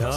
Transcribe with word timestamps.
Ja, 0.00 0.12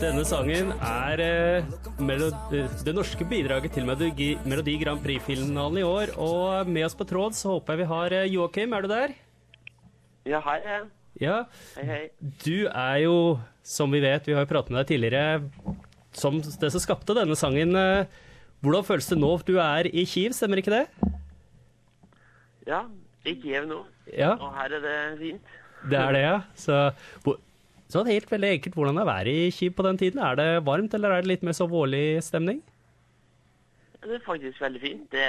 denne 0.00 0.24
sangen 0.26 0.72
er 0.82 1.20
eh, 1.22 1.66
melodi, 2.02 2.64
det 2.82 2.94
norske 2.96 3.22
bidraget 3.30 3.76
til 3.76 3.86
Melodi, 3.86 4.32
Melodi 4.48 4.74
Grand 4.80 4.98
Prix-finalen 5.04 5.78
i 5.78 5.84
år. 5.86 6.10
Og 6.18 6.66
med 6.66 6.88
oss 6.88 6.96
på 6.98 7.06
tråd 7.06 7.36
så 7.38 7.52
håper 7.54 7.76
jeg 7.76 7.82
vi 7.84 7.86
har 7.92 8.16
eh, 8.16 8.24
Joakim, 8.32 8.74
er 8.74 8.82
du 8.82 8.90
der? 8.90 9.14
Ja, 10.26 10.40
hei. 10.48 10.56
hei. 10.66 10.80
Ja. 11.22 11.36
Hei, 11.76 11.84
hei. 11.92 12.00
Du 12.42 12.66
er 12.72 12.96
jo, 13.04 13.14
som 13.62 13.94
vi 13.94 14.02
vet, 14.02 14.26
vi 14.26 14.34
har 14.34 14.42
jo 14.42 14.50
pratet 14.50 14.74
med 14.74 14.80
deg 14.82 14.90
tidligere, 14.96 15.78
som 16.18 16.40
det 16.42 16.72
som 16.74 16.82
skapte 16.82 17.14
denne 17.20 17.38
sangen. 17.38 17.76
eh, 17.78 18.26
Hvordan 18.66 18.82
føles 18.90 19.06
det 19.12 19.20
nå? 19.22 19.30
Du 19.46 19.54
er 19.62 19.86
i 19.86 20.02
Kiev, 20.10 20.34
stemmer 20.34 20.58
ikke 20.58 20.74
det? 20.74 20.84
Ja, 22.66 22.82
i 23.22 23.38
Kiev 23.38 23.70
nå. 23.70 23.84
Ja, 24.10 24.34
Og 24.34 24.50
her 24.58 24.74
er 24.80 24.82
det 24.82 24.98
fint. 25.22 25.56
Det 25.90 25.98
er 25.98 26.16
det, 26.16 26.24
ja. 26.24 26.38
Så, 26.58 26.80
det 27.24 27.36
så 27.88 28.02
helt 28.04 28.28
veldig 28.28 28.50
enkelt, 28.58 28.74
hvordan 28.76 28.98
er 29.00 29.08
været 29.08 29.30
i 29.32 29.50
Kyiv 29.54 29.72
på 29.76 29.84
den 29.86 29.98
tiden? 29.98 30.20
Er 30.20 30.36
det 30.36 30.48
varmt, 30.66 30.94
eller 30.94 31.14
er 31.14 31.24
det 31.24 31.32
litt 31.32 31.46
mer 31.46 31.56
så 31.56 31.64
vårlig 31.68 32.20
stemning? 32.24 32.60
Det 34.02 34.18
er 34.18 34.24
faktisk 34.26 34.60
veldig 34.60 34.80
fint. 34.82 35.06
Det, 35.12 35.24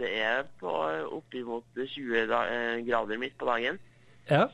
det 0.00 0.08
er 0.24 0.46
på 0.60 0.72
oppimot 1.18 1.68
20 1.76 2.24
da, 2.30 2.40
eh, 2.48 2.80
grader 2.86 3.20
midt 3.20 3.36
på 3.38 3.46
dagen. 3.46 3.78
Ja. 4.30 4.46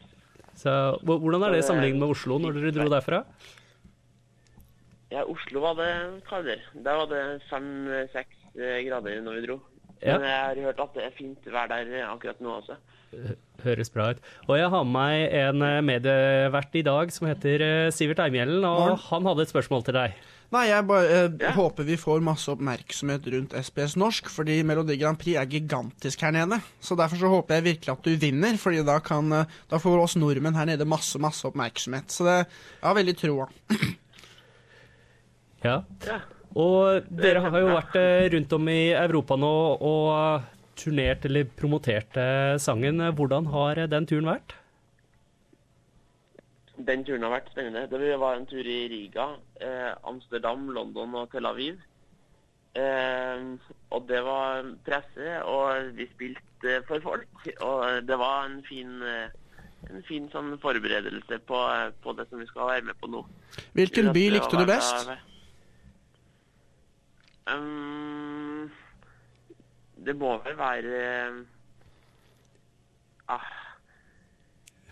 Så 0.58 0.72
hvordan 1.06 1.46
er 1.46 1.54
det 1.54 1.62
sammenlignet 1.64 2.02
med 2.02 2.12
Oslo 2.12 2.40
når 2.42 2.58
dere 2.58 2.74
dro 2.74 2.88
derfra? 2.90 3.22
Ja, 5.14 5.22
Oslo 5.22 5.62
var 5.62 5.78
det 5.78 5.90
kaldere. 6.28 6.60
Der 6.74 6.98
var 6.98 7.08
det 7.08 7.22
fem-seks 7.48 8.50
grader 8.58 9.22
når 9.22 9.38
vi 9.38 9.46
dro. 9.46 9.60
Ja. 10.02 10.18
Men 10.18 10.26
jeg 10.26 10.38
har 10.42 10.62
hørt 10.66 10.82
at 10.82 10.98
det 10.98 11.06
er 11.06 11.16
fint 11.16 11.46
vær 11.46 11.70
der 11.70 11.94
akkurat 12.10 12.42
nå 12.42 12.58
også. 12.60 12.76
Høres 13.64 13.88
bra 13.90 14.10
ut. 14.14 14.18
Og 14.46 14.54
jeg 14.60 14.68
har 14.70 14.84
med 14.86 14.92
meg 14.94 15.32
en 15.34 15.62
eh, 15.66 15.78
medievert 15.82 16.74
i 16.78 16.82
dag 16.86 17.10
som 17.14 17.26
heter 17.26 17.62
eh, 17.64 17.90
Sivert 17.94 18.20
Eimhjellen, 18.22 18.62
og 18.68 18.98
han 19.08 19.26
hadde 19.26 19.42
et 19.46 19.50
spørsmål 19.50 19.82
til 19.88 19.96
deg. 19.96 20.18
Nei, 20.54 20.62
jeg 20.70 20.84
bare 20.88 21.08
jeg 21.10 21.32
Ja. 21.42 21.50
håper 21.56 21.84
vi 21.84 21.96
får 22.00 22.22
masse 22.24 22.48
oppmerksomhet 22.48 23.26
rundt 23.34 23.52
SBS 23.58 23.96
Norsk, 24.00 24.30
fordi 24.32 24.60
Melodi 24.64 24.96
Grand 25.00 25.18
Prix 25.20 25.36
er 25.36 25.50
gigantisk 25.50 26.22
her 26.24 26.32
nede. 26.36 26.60
Så 26.80 26.96
derfor 26.96 27.20
så 27.20 27.28
håper 27.32 27.58
jeg 27.58 27.66
virkelig 27.66 27.92
at 27.96 28.06
du 28.06 28.14
vinner, 28.22 28.56
fordi 28.60 28.84
da, 28.86 28.98
kan, 29.04 29.32
eh, 29.42 29.44
da 29.68 29.80
får 29.82 30.04
oss 30.04 30.16
nordmenn 30.16 30.56
her 30.56 30.70
nede 30.70 30.86
masse, 30.88 31.18
masse 31.20 31.44
oppmerksomhet. 31.48 32.08
Så 32.14 32.24
det, 32.28 32.38
jeg 32.46 32.86
har 32.88 32.96
veldig 33.00 33.16
troa. 33.20 33.48
Ja. 35.64 35.80
Ja. 36.06 36.20
Og 36.58 37.04
dere 37.12 37.42
har 37.44 37.58
jo 37.60 37.74
vært 37.74 37.96
eh, 38.00 38.28
rundt 38.32 38.54
om 38.56 38.68
i 38.72 38.80
Europa 38.96 39.36
nå 39.38 39.52
og 39.84 40.46
turnert 40.78 41.26
eller 41.28 41.50
promotert 41.58 42.16
sangen. 42.62 43.02
Hvordan 43.18 43.50
har 43.52 43.86
den 43.90 44.06
turen 44.08 44.30
vært? 44.30 44.54
Den 46.86 47.02
turen 47.04 47.24
har 47.26 47.32
vært 47.32 47.50
spennende. 47.50 47.86
Det 47.90 48.18
var 48.20 48.36
en 48.36 48.46
tur 48.46 48.62
i 48.62 48.86
Riga, 48.90 49.28
eh, 49.60 49.94
Amsterdam, 50.06 50.68
London 50.70 51.14
og 51.14 51.30
Tel 51.32 51.46
Aviv. 51.46 51.80
Eh, 52.74 53.42
og 53.90 54.06
det 54.08 54.20
var 54.24 54.62
presse, 54.86 55.42
og 55.42 55.96
vi 55.96 56.06
spilte 56.14 56.82
for 56.86 57.02
folk. 57.02 57.48
Og 57.60 58.06
det 58.06 58.18
var 58.18 58.46
en 58.46 58.62
fin, 58.68 59.02
eh, 59.02 59.28
en 59.90 60.04
fin 60.06 60.28
sånn 60.30 60.54
forberedelse 60.62 61.40
på, 61.50 61.64
på 62.02 62.12
det 62.12 62.28
som 62.30 62.38
vi 62.38 62.46
skal 62.46 62.70
være 62.70 62.86
med 62.90 63.00
på 63.02 63.10
nå. 63.10 63.24
Hvilken 63.74 64.12
by 64.14 64.28
likte 64.36 64.62
du 64.62 64.66
best? 64.68 65.10
Um, 67.48 68.27
det 70.08 70.16
må 70.16 70.34
vel 70.44 70.56
være 70.56 71.00
ah, 73.28 73.48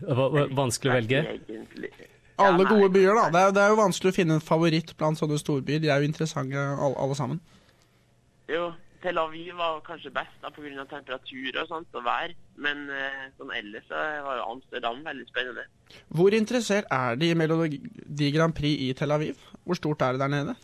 Det 0.01 0.17
var 0.19 0.37
vanskelig 0.53 0.93
å 0.93 0.97
velge. 0.99 1.23
Egentlig. 1.33 1.93
Alle 2.37 2.67
gode 2.69 2.91
byer, 2.93 3.15
da. 3.17 3.29
Det 3.33 3.43
er, 3.43 3.53
det 3.57 3.63
er 3.63 3.71
jo 3.73 3.79
vanskelig 3.81 4.13
å 4.13 4.17
finne 4.17 4.37
en 4.37 4.45
favoritt 4.45 4.93
blant 5.01 5.17
sånne 5.17 5.39
storbyer. 5.41 5.81
De 5.81 5.89
er 5.89 6.03
jo 6.03 6.11
interessante 6.11 6.61
alle, 6.61 6.93
alle 7.01 7.17
sammen. 7.17 7.41
Jo, 8.51 8.69
Tel 9.03 9.19
Aviv 9.23 9.57
var 9.57 9.81
kanskje 9.87 10.13
best 10.13 10.37
da, 10.43 10.51
pga. 10.53 10.85
temperatur 10.91 11.61
og 11.63 11.73
sånt, 11.73 11.97
og 11.97 12.05
vær. 12.05 12.37
Men 12.61 12.87
eh, 12.93 13.27
sånn 13.41 13.53
ellers 13.57 13.89
så 13.89 14.05
var 14.27 14.41
jo 14.43 14.47
Amsterdam 14.53 15.01
veldig 15.07 15.27
spennende. 15.31 15.65
Hvor 16.19 16.37
interessert 16.37 16.93
er 16.93 17.17
de 17.21 17.33
i 17.33 17.39
Melodi 17.39 18.31
Grand 18.37 18.57
Prix 18.57 18.85
i 18.85 18.93
Tel 18.99 19.17
Aviv? 19.17 19.41
Hvor 19.65 19.81
stort 19.81 20.05
er 20.05 20.17
det 20.17 20.27
der 20.27 20.35
nede? 20.37 20.57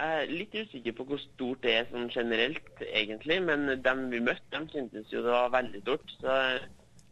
Jeg 0.00 0.20
er 0.24 0.30
litt 0.32 0.54
usikker 0.56 0.94
på 0.96 1.04
hvor 1.10 1.18
stort 1.20 1.64
det 1.64 1.72
er 1.76 1.88
sånn 1.90 2.08
generelt, 2.12 2.68
egentlig. 2.88 3.36
Men 3.44 3.68
dem 3.84 4.06
vi 4.12 4.22
møtte, 4.24 4.48
dem 4.54 4.68
syntes 4.72 5.10
jo 5.12 5.24
det 5.26 5.34
var 5.34 5.52
veldig 5.52 5.82
stort. 5.82 6.14
Så, 6.22 6.36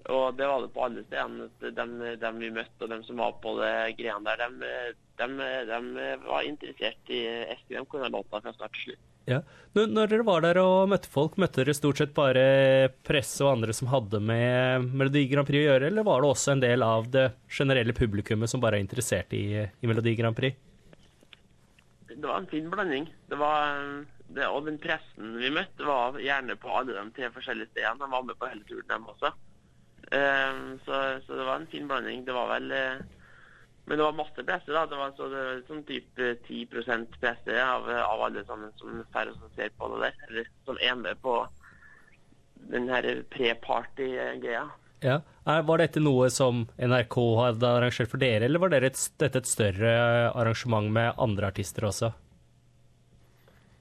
og 0.09 0.39
det 0.39 0.49
var 0.49 0.65
det 0.65 0.71
på 0.73 0.87
alle 0.87 1.05
stedene. 1.05 1.51
Dem, 1.77 1.93
dem 2.23 2.41
vi 2.41 2.55
møtte 2.55 2.87
og 2.87 2.95
dem 2.95 3.05
som 3.05 3.21
var 3.21 3.37
på 3.43 3.59
det 3.61 3.75
greiene 3.99 4.25
der, 4.25 4.41
dem, 4.41 4.65
dem, 5.21 5.37
dem 5.69 5.93
var 6.25 6.49
interessert 6.49 7.13
i 7.13 7.21
Eskil. 7.45 7.77
De 7.77 7.85
kunne 7.93 8.09
låta 8.15 8.41
fra 8.41 8.57
start 8.57 8.73
til 8.79 8.89
slutt. 8.89 9.05
Ja. 9.29 9.43
Når 9.77 10.09
dere 10.09 10.25
var 10.25 10.41
der 10.41 10.57
og 10.63 10.89
møtte 10.89 11.11
folk, 11.13 11.37
møtte 11.37 11.61
dere 11.61 11.75
stort 11.77 12.01
sett 12.01 12.15
bare 12.17 12.89
presse 13.05 13.45
og 13.45 13.59
andre 13.59 13.75
som 13.77 13.91
hadde 13.93 14.23
med 14.25 14.89
Melodi 14.97 15.27
Grand 15.29 15.45
Prix 15.49 15.61
å 15.61 15.67
gjøre, 15.67 15.91
eller 15.91 16.07
var 16.09 16.25
det 16.25 16.31
også 16.33 16.55
en 16.55 16.65
del 16.65 16.87
av 16.87 17.11
det 17.13 17.27
generelle 17.53 17.93
publikummet 17.93 18.49
som 18.49 18.65
bare 18.65 18.81
er 18.81 18.87
interessert 18.87 19.37
i, 19.37 19.45
i 19.61 19.91
Melodi 19.91 20.17
Grand 20.17 20.39
Prix? 20.39 20.57
Det 22.19 22.27
var 22.27 22.41
en 22.41 22.51
fin 22.51 22.71
blanding. 22.71 23.05
Det 23.31 23.37
var, 23.39 23.83
det, 24.35 24.47
og 24.47 24.65
den 24.67 24.79
pressen 24.83 25.37
vi 25.39 25.53
møtte, 25.55 25.85
var 25.87 26.19
gjerne 26.19 26.57
på 26.59 26.73
alle 26.75 26.97
de 26.97 27.13
tre 27.15 27.29
forskjellige 27.35 27.71
stedene. 27.71 28.01
De 28.01 28.11
var 28.11 28.25
med 28.27 28.39
på 28.41 28.49
hele 28.51 28.65
turen, 28.67 28.89
dem 28.91 29.07
også. 29.13 29.31
Um, 30.09 30.79
så, 30.87 30.99
så 31.27 31.37
det 31.37 31.47
var 31.47 31.61
en 31.61 31.71
fin 31.71 31.87
blanding. 31.87 32.25
Det 32.27 32.35
var 32.35 32.49
vel 32.55 32.71
eh, 32.73 33.01
Men 33.85 33.99
det 33.99 34.05
var 34.05 34.17
masse 34.17 34.45
presse, 34.45 34.73
da. 34.73 34.83
Det 34.89 34.99
var, 34.99 35.15
så 35.17 35.29
det 35.33 35.45
var 35.47 35.63
sånn 35.69 35.87
type 35.89 36.33
10 36.49 36.67
presse 37.21 37.61
av, 37.63 37.87
av 37.89 38.25
alle 38.27 38.43
sammen 38.45 38.75
som 38.77 38.99
ser 39.55 39.71
på 39.79 39.89
det 39.95 40.03
der. 40.03 40.19
Eller 40.29 40.51
som 40.67 40.83
er 40.83 40.99
med 40.99 41.23
på 41.23 41.39
den 42.73 42.91
her 42.93 43.07
pre-party-greia. 43.33 44.67
Ja. 45.05 45.21
Var 45.45 45.79
dette 45.81 46.01
noe 46.03 46.27
som 46.35 46.67
NRK 46.77 47.17
hadde 47.39 47.69
arrangert 47.71 48.11
for 48.11 48.21
dere, 48.21 48.49
eller 48.49 48.61
var 48.61 48.73
dette 48.75 48.91
et, 48.93 49.03
dette 49.23 49.43
et 49.45 49.49
større 49.49 49.93
arrangement 50.33 50.91
med 50.93 51.15
andre 51.17 51.53
artister 51.53 51.87
også? 51.89 52.13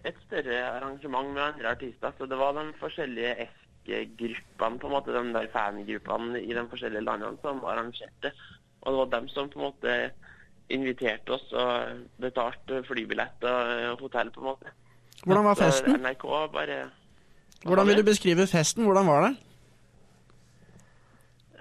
et 0.07 0.19
større 0.27 0.59
arrangement 0.63 1.33
med 1.33 1.43
andre 1.43 1.71
artister. 1.75 2.13
Så 2.17 2.25
det 2.25 2.37
var 2.39 2.55
de 2.57 2.65
forskjellige 2.79 3.33
FG-gruppene, 3.47 4.79
på 4.79 4.87
en 4.87 4.93
måte, 4.93 5.15
de 5.15 5.33
der 5.35 5.49
fangruppene 5.53 6.41
i 6.41 6.53
de 6.55 6.63
forskjellige 6.71 7.03
landene 7.03 7.39
som 7.43 7.63
arrangerte. 7.65 8.31
Og 8.81 8.93
det 8.93 8.99
var 9.01 9.11
dem 9.15 9.27
som 9.33 9.49
på 9.49 9.59
en 9.59 9.65
måte 9.67 9.97
inviterte 10.69 11.31
oss 11.31 11.47
og 11.55 12.05
betalte 12.19 12.83
flybillett 12.87 13.43
og 13.47 14.03
hotell, 14.03 14.31
på 14.31 14.43
en 14.43 14.49
måte. 14.51 14.73
Hvordan 15.23 15.47
var 15.47 15.55
Så 15.55 15.67
festen? 15.67 15.99
NRK 16.03 16.25
bare 16.53 16.79
Hvordan 17.63 17.87
vil 17.87 17.97
du 17.97 18.03
beskrive 18.03 18.47
festen? 18.47 18.83
Hvordan 18.85 19.07
var 19.07 19.21
det? 19.27 19.35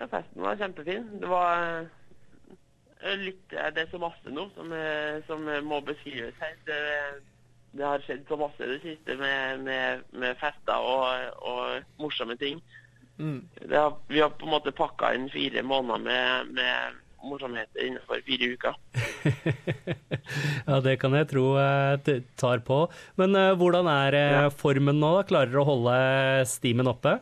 Ja, 0.06 0.10
festen 0.20 0.42
var 0.46 0.58
kjempefin. 0.60 1.06
Det 1.20 1.28
var 1.30 1.62
eh, 3.02 3.16
litt 3.18 3.54
eh, 3.54 3.70
Det 3.74 3.82
er 3.86 3.88
så 3.90 3.98
masse 3.98 4.30
nå 4.32 4.46
som, 4.54 4.70
eh, 4.72 5.18
som 5.26 5.42
må 5.66 5.80
beskrives 5.86 6.36
her. 6.42 6.54
Det, 6.68 6.78
det 7.76 7.84
har 7.84 8.04
skjedd 8.06 8.22
så 8.28 8.38
masse 8.40 8.68
det 8.70 8.78
siste 8.84 9.16
med, 9.18 9.64
med, 9.66 10.04
med 10.14 10.38
fester 10.40 10.78
og, 10.78 11.42
og 11.42 12.02
morsomme 12.02 12.38
ting. 12.40 12.62
Mm. 13.18 13.40
Det 13.64 13.74
har, 13.76 13.96
vi 14.12 14.20
har 14.22 14.30
på 14.36 14.46
en 14.46 14.54
måte 14.54 14.72
pakka 14.76 15.10
inn 15.16 15.26
fire 15.32 15.62
måneder 15.66 16.02
med, 16.04 16.54
med 16.54 17.02
morsomheter 17.26 17.82
innenfor 17.82 18.20
fire 18.26 18.50
uker. 18.54 18.74
ja, 20.68 20.80
det 20.84 20.98
kan 21.02 21.16
jeg 21.16 21.28
tro 21.32 21.46
det 22.06 22.18
tar 22.38 22.60
på. 22.62 22.84
Men 23.18 23.34
uh, 23.34 23.54
hvordan 23.58 23.88
er 23.90 24.18
Ja. 24.20 24.42
formen 24.52 25.00
nå? 25.00 25.14
da? 25.16 25.24
Klarer 25.26 25.50
dere 25.50 25.64
å 25.64 25.70
holde 25.72 25.96
stimen 26.52 26.92
oppe? 26.92 27.16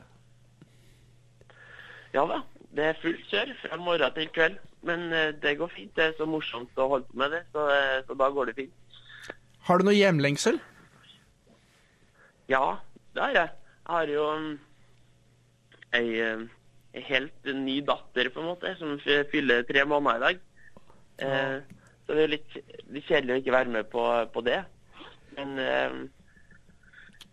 Ja 2.14 2.26
da, 2.30 2.42
det 2.74 2.86
er 2.90 3.00
fullt 3.02 3.26
kjør 3.30 3.52
fra 3.62 3.78
morgen 3.80 4.14
til 4.16 4.30
kveld. 4.34 4.56
Men 4.84 5.06
eh, 5.12 5.32
det 5.42 5.56
går 5.58 5.70
fint. 5.72 5.92
Det 5.96 6.10
er 6.10 6.16
så 6.18 6.26
morsomt 6.28 6.80
å 6.80 6.88
holde 6.90 7.08
på 7.10 7.20
med 7.22 7.32
det, 7.32 7.42
så, 7.54 7.68
eh, 7.72 8.00
så 8.06 8.16
da 8.20 8.28
går 8.34 8.50
det 8.50 8.56
fint. 8.58 8.98
Har 9.64 9.80
du 9.80 9.86
noe 9.86 9.96
hjemlengsel? 9.96 10.58
Ja, 12.52 12.64
det 13.16 13.22
har 13.22 13.38
jeg. 13.38 13.52
Jeg 13.84 13.92
har 13.92 14.10
jo 14.12 14.24
um, 14.32 14.50
ei, 15.96 16.04
ei 16.20 17.04
helt 17.08 17.48
ny 17.48 17.78
datter, 17.84 18.28
på 18.32 18.42
en 18.42 18.50
måte, 18.50 18.74
som 18.80 18.98
fyller 19.32 19.64
tre 19.68 19.84
måneder 19.88 20.16
i 20.16 20.24
dag. 20.24 20.42
Eh, 21.24 21.56
så 22.04 22.12
det 22.12 22.18
er 22.18 22.26
jo 22.26 22.34
litt, 22.34 22.58
litt 22.92 23.08
kjedelig 23.08 23.34
å 23.34 23.40
ikke 23.40 23.56
være 23.56 23.74
med 23.78 23.88
på, 23.92 24.04
på 24.34 24.44
det. 24.44 24.60
Men 25.38 25.56
eh, 25.62 25.98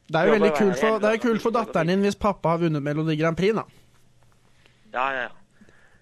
Det 0.07 0.21
er 0.21 0.29
jo 0.29 0.37
veldig 0.37 0.53
kult 0.57 0.79
for, 0.79 1.07
kult 1.25 1.43
for 1.43 1.55
datteren 1.55 1.91
din 1.91 2.05
hvis 2.05 2.19
pappa 2.19 2.55
har 2.55 2.63
vunnet 2.63 2.83
Melodi 2.83 3.17
Grand 3.19 3.37
Prix, 3.37 3.55
da. 3.57 3.65
Ja, 4.93 5.05
ja, 5.15 5.21
ja. 5.27 5.29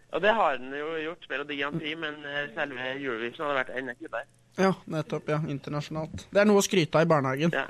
Og 0.09 0.24
det 0.24 0.31
har 0.33 0.56
han 0.57 0.71
jo 0.74 0.88
gjort, 1.03 1.27
Melodi 1.30 1.59
Grand 1.59 1.77
Prix, 1.80 1.97
men 2.01 2.15
eh, 2.25 2.47
selve 2.56 2.88
Eurovision 2.95 3.45
hadde 3.45 3.59
vært 3.59 3.75
enda 3.77 3.94
kulere. 4.00 4.25
Ja, 4.57 4.71
nettopp. 4.89 5.30
ja, 5.30 5.38
Internasjonalt. 5.47 6.24
Det 6.33 6.41
er 6.41 6.47
noe 6.50 6.59
å 6.59 6.65
skryte 6.65 6.97
av 6.97 7.06
i 7.06 7.09
barnehagen. 7.12 7.53
Ja. 7.53 7.68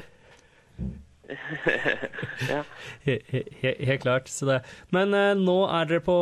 ja. 2.50 2.64
He- 3.06 3.20
he- 3.30 3.44
he- 3.62 3.86
Helt 3.86 4.02
klart. 4.02 4.28
Så 4.32 4.48
det. 4.48 4.62
Men 4.96 5.14
eh, 5.14 5.34
nå 5.38 5.58
er 5.70 5.86
dere 5.92 6.02
på, 6.06 6.16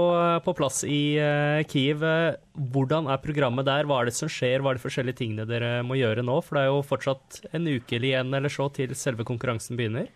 på 0.43 0.53
plass 0.57 0.81
i 0.83 1.15
eh, 1.21 1.61
Kiev. 1.69 2.03
Eh, 2.03 2.35
Hvordan 2.73 3.07
er 3.13 3.21
programmet 3.23 3.69
der? 3.69 3.85
Hva 3.87 4.01
er 4.01 4.09
det 4.09 4.15
som 4.17 4.27
skjer? 4.31 4.59
Hva 4.65 4.73
er 4.73 4.79
de 4.81 4.83
forskjellige 4.83 5.19
tingene 5.21 5.45
dere 5.47 5.77
må 5.87 5.95
gjøre 5.99 6.25
nå? 6.25 6.39
For 6.43 6.57
det 6.57 6.65
er 6.65 6.71
jo 6.73 6.81
fortsatt 6.89 7.39
en 7.53 7.69
uke 7.69 7.95
eller 7.99 8.09
igjen 8.09 8.33
eller 8.41 8.51
så 8.51 8.67
til 8.75 8.95
selve 8.97 9.23
konkurransen 9.29 9.77
begynner. 9.79 10.09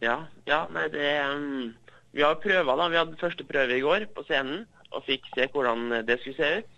Ja, 0.00 0.14
ja, 0.48 0.62
nei, 0.72 0.86
det 0.94 1.10
um, 1.28 1.74
Vi 2.12 2.22
har 2.26 2.40
prøver, 2.42 2.76
da. 2.76 2.88
Vi 2.90 2.98
hadde 2.98 3.20
første 3.20 3.46
prøve 3.46 3.78
i 3.78 3.84
går 3.84 4.06
på 4.14 4.24
scenen 4.26 4.66
og 4.90 5.04
fikk 5.06 5.28
se 5.36 5.46
hvordan 5.52 6.02
det 6.06 6.18
skulle 6.20 6.36
se 6.36 6.52
ut. 6.58 6.76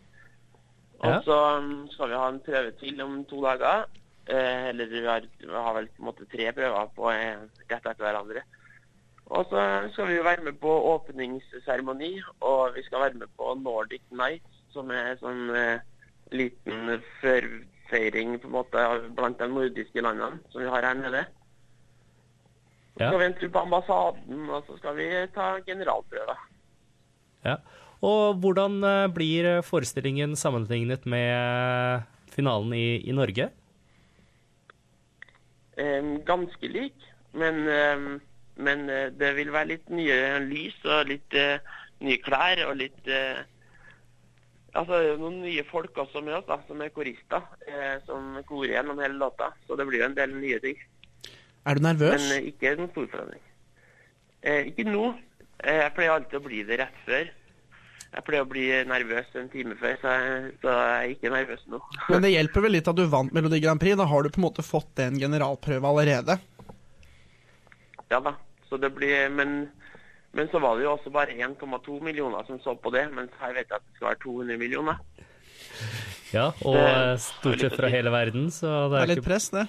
Og 1.02 1.25
så 1.26 1.37
um, 1.58 1.88
skal 1.90 2.12
vi 2.12 2.19
ha 2.20 2.29
en 2.31 2.43
prøve 2.46 2.73
til 2.79 3.00
om 3.02 3.25
to 3.31 3.40
dager. 3.43 3.87
Eh, 4.26 4.69
eller 4.70 4.87
vi 4.87 5.06
har, 5.06 5.25
vi 5.38 5.50
har 5.50 5.75
vel 5.75 5.88
på 5.90 6.02
en 6.02 6.06
måte 6.06 6.26
tre 6.31 6.52
prøver 6.55 6.90
på 6.94 7.08
eh, 7.11 7.40
rett 7.70 7.88
etter 7.88 8.05
hverandre. 8.05 8.44
Og 9.34 9.49
så 9.50 9.62
skal 9.93 10.11
vi 10.11 10.19
jo 10.19 10.26
være 10.26 10.44
med 10.46 10.61
på 10.62 10.73
åpningsseremoni, 10.93 12.12
og 12.40 12.76
vi 12.76 12.84
skal 12.87 13.00
være 13.00 13.19
med 13.25 13.32
på 13.37 13.55
Nordic 13.58 14.05
Nights, 14.11 14.61
som 14.70 14.93
er 14.94 15.17
sånn 15.19 15.50
eh, 15.56 15.82
liten 16.31 17.00
førfeiring 17.20 18.37
på 18.43 18.50
en 18.50 18.56
måte 18.61 18.84
blant 19.17 19.40
de 19.43 19.49
nordiske 19.50 20.05
landene 20.05 20.38
som 20.52 20.62
vi 20.62 20.70
har 20.70 20.87
her 20.87 21.00
nede. 21.00 21.25
Så 22.93 23.06
skal 23.09 23.21
vi 23.21 23.29
en 23.31 23.39
tur 23.41 23.53
på 23.53 23.62
ambassaden, 23.62 24.49
og 24.53 24.67
så 24.67 24.77
skal 24.77 24.97
vi 24.99 25.06
ta 25.33 25.47
generalprøve. 25.65 26.35
Ja. 27.47 27.56
Og 28.03 28.41
hvordan 28.43 28.83
eh, 28.85 29.09
blir 29.15 29.49
forestillingen 29.62 30.35
sammenlignet 30.37 31.06
med 31.06 31.31
eh, 31.31 32.03
finalen 32.35 32.75
i, 32.75 32.99
i 33.06 33.15
Norge? 33.15 33.50
Ganske 36.27 36.69
lik, 36.69 37.06
men, 37.33 37.62
men 38.61 38.83
eh, 38.91 39.09
det 39.19 39.31
vil 39.39 39.55
være 39.55 39.71
litt 39.71 39.89
nye 39.91 40.19
lys 40.44 40.77
og 40.85 41.09
litt 41.09 41.39
nye 42.03 42.21
klær 42.23 42.67
og 42.69 42.77
litt 42.83 43.11
Altså 44.73 44.99
noen 45.21 45.43
nye 45.43 45.61
folk 45.69 45.99
også 46.00 46.23
med 46.25 46.33
oss, 46.39 46.47
da, 46.49 46.56
som 46.65 46.81
er 46.81 46.89
korister, 46.97 47.43
som 48.06 48.39
korer 48.49 48.71
gjennom 48.79 49.03
hele 49.05 49.19
låta. 49.21 49.50
Så 49.69 49.77
det 49.77 49.85
blir 49.85 50.00
jo 50.00 50.06
en 50.06 50.17
del 50.17 50.33
nye 50.33 50.61
ting. 50.65 50.79
Er 51.67 51.79
du 51.79 51.85
nervøs? 51.85 52.19
Men 52.19 52.38
eh, 52.38 52.49
ikke 52.50 52.73
en 52.75 52.91
stor 52.91 53.06
forandring. 53.12 53.43
Eh, 54.43 54.73
ikke 54.73 54.87
nå. 54.88 55.05
Eh, 55.62 55.79
jeg 55.85 55.94
pleier 55.97 56.17
alltid 56.17 56.41
å 56.41 56.44
bli 56.47 56.62
det 56.67 56.79
rett 56.82 57.03
før. 57.06 57.31
Jeg 58.12 58.25
pleier 58.26 58.44
å 58.44 58.49
bli 58.50 58.64
nervøs 58.91 59.37
en 59.41 59.47
time 59.53 59.76
før, 59.81 59.94
så 60.03 60.14
jeg, 60.19 60.49
så 60.61 60.73
jeg 60.75 60.97
er 60.97 61.12
ikke 61.14 61.31
nervøs 61.32 61.62
nå. 61.73 61.79
Men 62.12 62.26
det 62.26 62.32
hjelper 62.35 62.67
vel 62.67 62.75
litt 62.76 62.91
at 62.91 62.99
du 62.99 63.05
vant 63.09 63.32
Melodi 63.32 63.61
Grand 63.62 63.81
Prix. 63.81 63.97
Da 64.00 64.09
har 64.11 64.26
du 64.26 64.32
på 64.35 64.43
en 64.43 64.47
måte 64.49 64.64
fått 64.67 65.05
en 65.05 65.20
generalprøve 65.23 65.93
allerede. 65.93 66.37
Ja 68.12 68.19
da. 68.20 68.35
Så 68.69 68.79
det 68.81 68.91
blir, 68.97 69.29
men, 69.32 69.67
men 70.32 70.49
så 70.49 70.61
var 70.61 70.79
det 70.79 70.87
jo 70.87 70.94
også 70.94 71.11
bare 71.12 71.35
1,2 71.37 71.99
millioner 72.05 72.44
som 72.49 72.56
så 72.65 72.73
på 72.81 72.93
det, 72.93 73.06
mens 73.12 73.32
her 73.41 73.53
vet 73.53 73.69
jeg 73.69 73.76
at 73.76 73.85
det 73.85 73.99
skal 73.99 74.08
være 74.11 74.20
200 74.25 74.61
millioner. 74.61 75.00
Ja, 76.32 76.47
og 76.65 77.19
stort 77.20 77.61
sett 77.61 77.76
fra 77.76 77.91
hele 77.93 78.12
verden, 78.12 78.47
så 78.53 78.70
det 78.88 78.94
Det 78.94 78.97
er 78.97 79.03
er 79.03 79.11
litt 79.11 79.20
ikke 79.20 79.29
press, 79.29 79.50
det. 79.53 79.67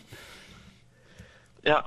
Ja. 1.67 1.81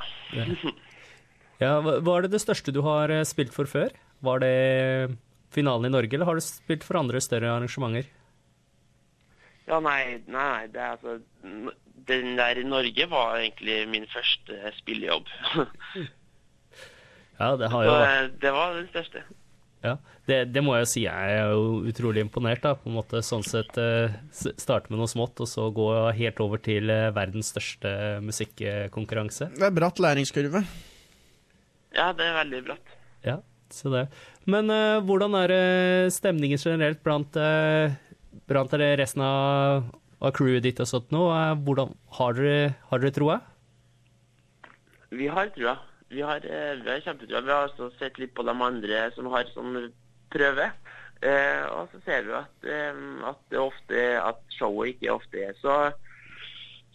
Ja, 1.60 1.78
hva 1.80 2.18
er 2.18 2.26
det 2.26 2.34
det 2.34 2.42
største 2.42 2.72
du 2.74 2.82
har 2.84 3.12
eh, 3.12 3.24
spilt 3.28 3.54
for 3.54 3.68
før? 3.70 3.94
Var 4.24 4.42
det 4.42 5.16
finalen 5.54 5.88
i 5.88 5.92
Norge, 5.94 6.12
eller 6.16 6.28
har 6.28 6.36
du 6.36 6.44
spilt 6.44 6.84
for 6.84 6.98
andre 7.00 7.20
større 7.24 7.54
arrangementer? 7.54 8.08
Ja, 9.66 9.80
nei, 9.82 10.20
nei, 10.30 10.66
det 10.70 10.78
er 10.78 10.92
altså 10.94 11.16
Den 12.06 12.36
der 12.38 12.60
i 12.60 12.66
Norge 12.66 13.08
var 13.10 13.40
egentlig 13.40 13.80
min 13.90 14.06
første 14.12 14.72
spillejobb. 14.82 15.32
Ja, 17.36 17.50
det 17.60 17.68
har 17.68 17.82
jo 17.84 17.90
Så, 17.92 18.28
det 18.40 18.50
var 18.54 18.70
det 18.72 18.86
største. 18.88 19.20
Ja, 19.86 19.94
det, 20.26 20.38
det 20.50 20.62
må 20.64 20.74
jeg 20.74 20.86
jo 20.86 20.90
si. 20.90 21.02
Jeg 21.04 21.34
er 21.36 21.52
jo 21.54 21.82
utrolig 21.86 22.24
imponert, 22.24 22.64
da. 22.64 22.74
På 22.78 22.90
en 22.90 22.96
måte 22.96 23.22
sånn 23.22 23.44
sett 23.46 23.76
eh, 23.78 24.14
starte 24.34 24.90
med 24.90 24.98
noe 24.98 25.10
smått, 25.10 25.38
og 25.44 25.50
så 25.50 25.68
gå 25.74 25.88
helt 26.18 26.42
over 26.42 26.62
til 26.62 26.90
eh, 26.90 27.12
verdens 27.14 27.52
største 27.54 27.92
musikkonkurranse. 28.26 29.52
Det 29.54 29.68
er 29.68 29.76
bratt 29.76 30.02
læringskurve. 30.02 30.64
Ja, 31.96 32.10
det 32.16 32.26
er 32.26 32.40
veldig 32.40 32.64
bratt. 32.66 32.96
Ja, 33.26 33.38
så 33.72 33.92
det. 33.94 34.06
Men 34.50 34.70
uh, 34.70 35.02
hvordan 35.06 35.34
er 35.38 35.54
stemningen 36.12 36.60
generelt 36.60 37.00
blant, 37.06 37.38
uh, 37.38 37.94
blant 38.50 38.74
dere 38.74 38.98
resten 39.00 39.24
av, 39.24 39.86
av 40.20 40.34
crewet 40.36 40.66
ditt 40.66 40.82
og 40.82 40.90
sånt 40.90 41.14
nå? 41.14 41.24
Uh, 41.32 41.54
hvordan, 41.66 41.94
har 42.18 42.36
dere, 42.36 42.74
har 42.90 43.02
dere 43.02 43.16
troa? 43.16 43.38
Vi 45.14 45.30
har 45.32 45.50
trua. 45.54 45.78
Vi 46.08 46.22
har, 46.22 46.36
eh, 46.36 46.74
vi 46.82 46.90
har 46.90 47.00
kjempetrua. 47.00 47.40
Vi 47.40 47.52
har 47.52 47.68
også 47.68 47.90
sett 47.98 48.18
litt 48.18 48.34
på 48.34 48.44
de 48.46 48.54
andre 48.54 49.10
som 49.14 49.26
har 49.32 49.48
sånn 49.54 49.92
prøve. 50.30 50.70
Eh, 51.24 51.64
og 51.72 51.88
så 51.92 52.02
ser 52.04 52.26
vi 52.26 52.34
at, 52.36 52.68
eh, 52.68 52.98
at, 53.24 53.56
ofte, 53.56 54.02
at 54.20 54.42
showet 54.52 54.94
ikke 54.94 55.14
ofte 55.14 55.46
er 55.48 55.56
så 55.62 55.76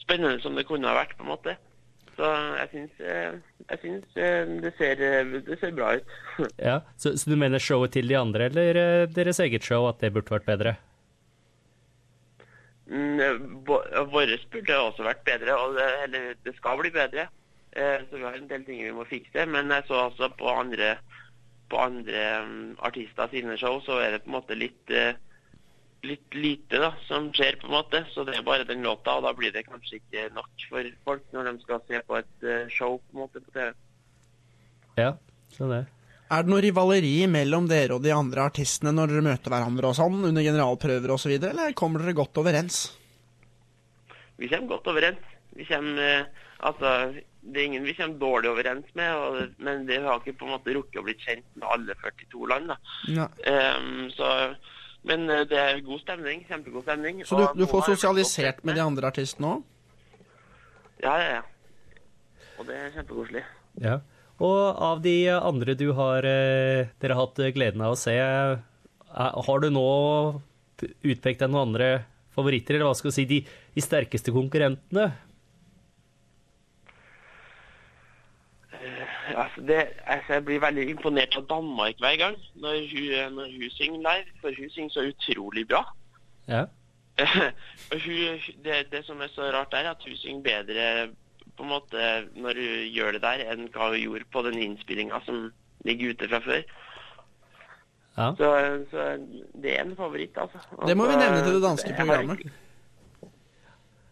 spennende 0.02 0.42
som 0.44 0.56
det 0.58 0.68
kunne 0.70 0.90
ha 0.90 1.00
vært, 1.00 1.16
på 1.18 1.26
en 1.26 1.32
måte. 1.32 1.56
Så 2.18 2.28
jeg 2.60 2.70
syns, 2.74 3.00
eh, 3.00 3.40
jeg 3.72 3.82
syns 3.82 4.20
det, 4.62 4.74
ser, 4.78 5.02
det 5.48 5.58
ser 5.60 5.74
bra 5.74 5.96
ut. 5.98 6.16
Ja, 6.70 6.82
så, 6.98 7.16
så 7.18 7.32
du 7.32 7.36
mener 7.40 7.62
showet 7.62 7.96
til 7.96 8.08
de 8.12 8.20
andre, 8.20 8.52
eller 8.52 9.08
deres 9.10 9.42
eget 9.42 9.66
show, 9.66 9.88
at 9.90 10.04
det 10.04 10.14
burde 10.14 10.36
vært 10.36 10.50
bedre? 10.50 10.78
Mm, 12.92 13.64
Vårt 13.66 14.50
burde 14.52 14.78
også 14.78 15.06
vært 15.08 15.24
bedre, 15.26 15.56
og 15.56 15.78
det, 15.80 15.88
eller 16.06 16.34
det 16.46 16.54
skal 16.60 16.78
bli 16.82 16.92
bedre. 16.94 17.30
Eh, 17.72 18.04
Så 18.10 18.18
vi 18.18 18.24
har 18.24 18.36
en 18.38 18.48
del 18.50 18.64
ting 18.68 18.84
vi 18.84 18.92
må 18.96 19.06
fikse. 19.08 19.46
Men 19.48 19.72
jeg 19.72 19.88
så 19.88 20.08
også 20.10 20.32
på 20.38 20.50
andre, 20.52 20.96
på 21.72 21.80
andre 21.80 22.24
mm, 22.46 22.64
artister 22.84 23.30
sine 23.32 23.58
show, 23.60 23.80
så 23.86 24.02
er 24.04 24.16
det 24.18 24.24
på 24.26 24.32
en 24.32 24.38
måte 24.40 24.58
litt, 24.60 24.92
eh, 24.92 25.14
litt 26.04 26.36
lite 26.36 26.82
da, 26.82 26.92
som 27.08 27.30
skjer, 27.32 27.60
på 27.62 27.70
en 27.70 27.78
måte. 27.78 28.04
Så 28.12 28.26
det 28.28 28.36
er 28.38 28.44
bare 28.48 28.68
den 28.68 28.84
låta, 28.84 29.16
og 29.18 29.24
da 29.28 29.34
blir 29.38 29.54
det 29.56 29.68
kanskje 29.70 30.02
ikke 30.02 30.28
nok 30.36 30.68
for 30.68 30.92
folk 31.08 31.24
når 31.32 31.52
de 31.52 31.56
skal 31.64 31.82
se 31.88 32.04
på 32.08 32.20
et 32.20 32.46
eh, 32.48 32.68
show 32.74 33.00
på 33.00 33.16
en 33.16 33.24
måte 33.24 33.44
på 33.44 33.56
TV. 33.56 33.74
Ja, 35.00 35.16
så 35.56 35.70
det. 35.72 35.86
Er 36.32 36.46
det 36.46 36.52
noe 36.52 36.62
rivaleri 36.64 37.26
mellom 37.28 37.66
dere 37.68 37.98
og 37.98 38.04
de 38.06 38.12
andre 38.16 38.46
artistene 38.48 38.94
når 38.96 39.12
dere 39.12 39.24
møter 39.26 39.52
hverandre 39.52 39.90
og 39.90 39.98
sånn, 39.98 40.22
under 40.30 40.44
generalprøver 40.46 41.12
osv., 41.12 41.34
eller 41.36 41.74
kommer 41.76 42.04
dere 42.04 42.16
godt 42.16 42.40
overens? 42.40 42.86
Vi 44.40 44.48
kommer 44.48 44.70
godt 44.78 44.88
overens. 44.88 45.26
Vi 45.60 45.68
kommer, 45.68 46.30
altså, 46.64 46.94
det 47.42 47.62
er 47.62 47.70
ingen 47.72 47.86
vi 47.88 47.96
kommer 47.98 48.20
dårlig 48.22 48.52
overens 48.52 48.92
med, 48.98 49.16
og, 49.18 49.56
men 49.66 49.88
det 49.88 49.98
har 50.04 50.22
ikke 50.22 50.38
på 50.40 50.48
en 50.48 50.54
måte 50.54 50.76
rukket 50.76 51.02
å 51.02 51.06
bli 51.08 51.16
kjent 51.18 51.48
med 51.58 51.68
alle 51.74 51.96
42 51.98 52.50
land. 52.52 52.70
da. 52.70 52.78
Ja. 53.10 53.28
Ehm, 53.50 54.12
så, 54.14 54.30
men 55.10 55.26
eh, 55.30 55.46
det 55.50 55.58
er 55.58 55.82
god 55.86 56.04
stemning. 56.04 56.46
Kjempegod 56.50 56.86
stemning. 56.86 57.24
Så 57.26 57.40
du, 57.40 57.64
du 57.64 57.66
får 57.70 57.90
sosialisert 57.96 58.62
med 58.68 58.78
de 58.78 58.86
andre 58.86 59.10
artistene 59.10 59.56
òg? 59.56 59.66
Ja, 61.02 61.16
ja, 61.18 61.40
ja. 61.40 62.06
Og 62.62 62.68
det 62.70 62.78
er 62.78 62.94
kjempekoselig. 63.00 63.44
Ja. 63.82 63.98
Og 64.42 64.60
av 64.82 65.02
de 65.02 65.16
andre 65.34 65.74
du 65.78 65.88
har 65.98 66.26
eh, 66.26 66.92
dere 67.02 67.18
har 67.18 67.26
hatt 67.26 67.42
gleden 67.58 67.82
av 67.86 67.96
å 67.96 68.00
se, 68.00 68.14
eh, 68.22 69.42
har 69.48 69.66
du 69.66 69.70
nå 69.74 69.90
utpekt 70.82 71.42
deg 71.42 71.50
noen 71.50 71.72
andre 71.72 71.92
favoritter, 72.38 72.78
eller 72.78 72.90
hva 72.90 72.98
skal 72.98 73.12
du 73.12 73.18
si, 73.18 73.28
de, 73.30 73.42
de 73.76 73.84
sterkeste 73.84 74.34
konkurrentene? 74.34 75.10
Altså, 79.38 79.62
det, 79.68 79.80
altså, 80.06 80.34
jeg 80.34 80.46
blir 80.46 80.62
veldig 80.64 80.90
imponert 80.90 81.38
av 81.38 81.48
Danmark 81.50 82.00
hver 82.00 82.18
gang 82.20 82.38
når 82.56 82.78
hun, 82.92 83.34
når 83.38 83.56
hun 83.56 83.74
synger 83.78 84.04
live, 84.06 84.38
for 84.42 84.60
hun 84.60 84.70
synger 84.70 84.94
så 84.96 85.08
utrolig 85.12 85.68
bra. 85.68 85.82
Ja. 86.48 86.66
og 87.92 87.98
hun, 88.06 88.46
det, 88.66 88.86
det 88.92 89.04
som 89.06 89.22
er 89.22 89.32
så 89.34 89.52
rart 89.54 89.74
er 89.78 89.92
at 89.92 90.06
hun 90.08 90.18
synger 90.18 90.44
bedre 90.44 90.86
på 91.58 91.64
en 91.64 91.74
måte 91.74 92.12
når 92.36 92.62
hun 92.62 92.86
gjør 92.96 93.18
det 93.18 93.22
der, 93.26 93.46
enn 93.52 93.68
hva 93.74 93.92
hun 93.92 94.00
gjorde 94.02 94.32
på 94.34 94.46
den 94.48 94.58
innspillinga 94.62 95.20
som 95.26 95.50
ligger 95.86 96.16
ute 96.16 96.30
fra 96.32 96.42
før. 96.46 96.64
ja. 98.18 98.34
Så, 98.38 98.50
så 98.92 99.08
det 99.64 99.78
er 99.78 99.86
en 99.86 99.96
favoritt, 99.96 100.38
altså. 100.38 100.60
Det 100.88 100.98
må 100.98 101.08
vi 101.08 101.14
Altså, 101.14 101.26
nevne 101.26 101.46
til 101.46 101.58
det 101.58 101.64
danske 101.64 101.90
jeg 101.92 101.98
har 101.98 102.06
programmet. 102.06 102.52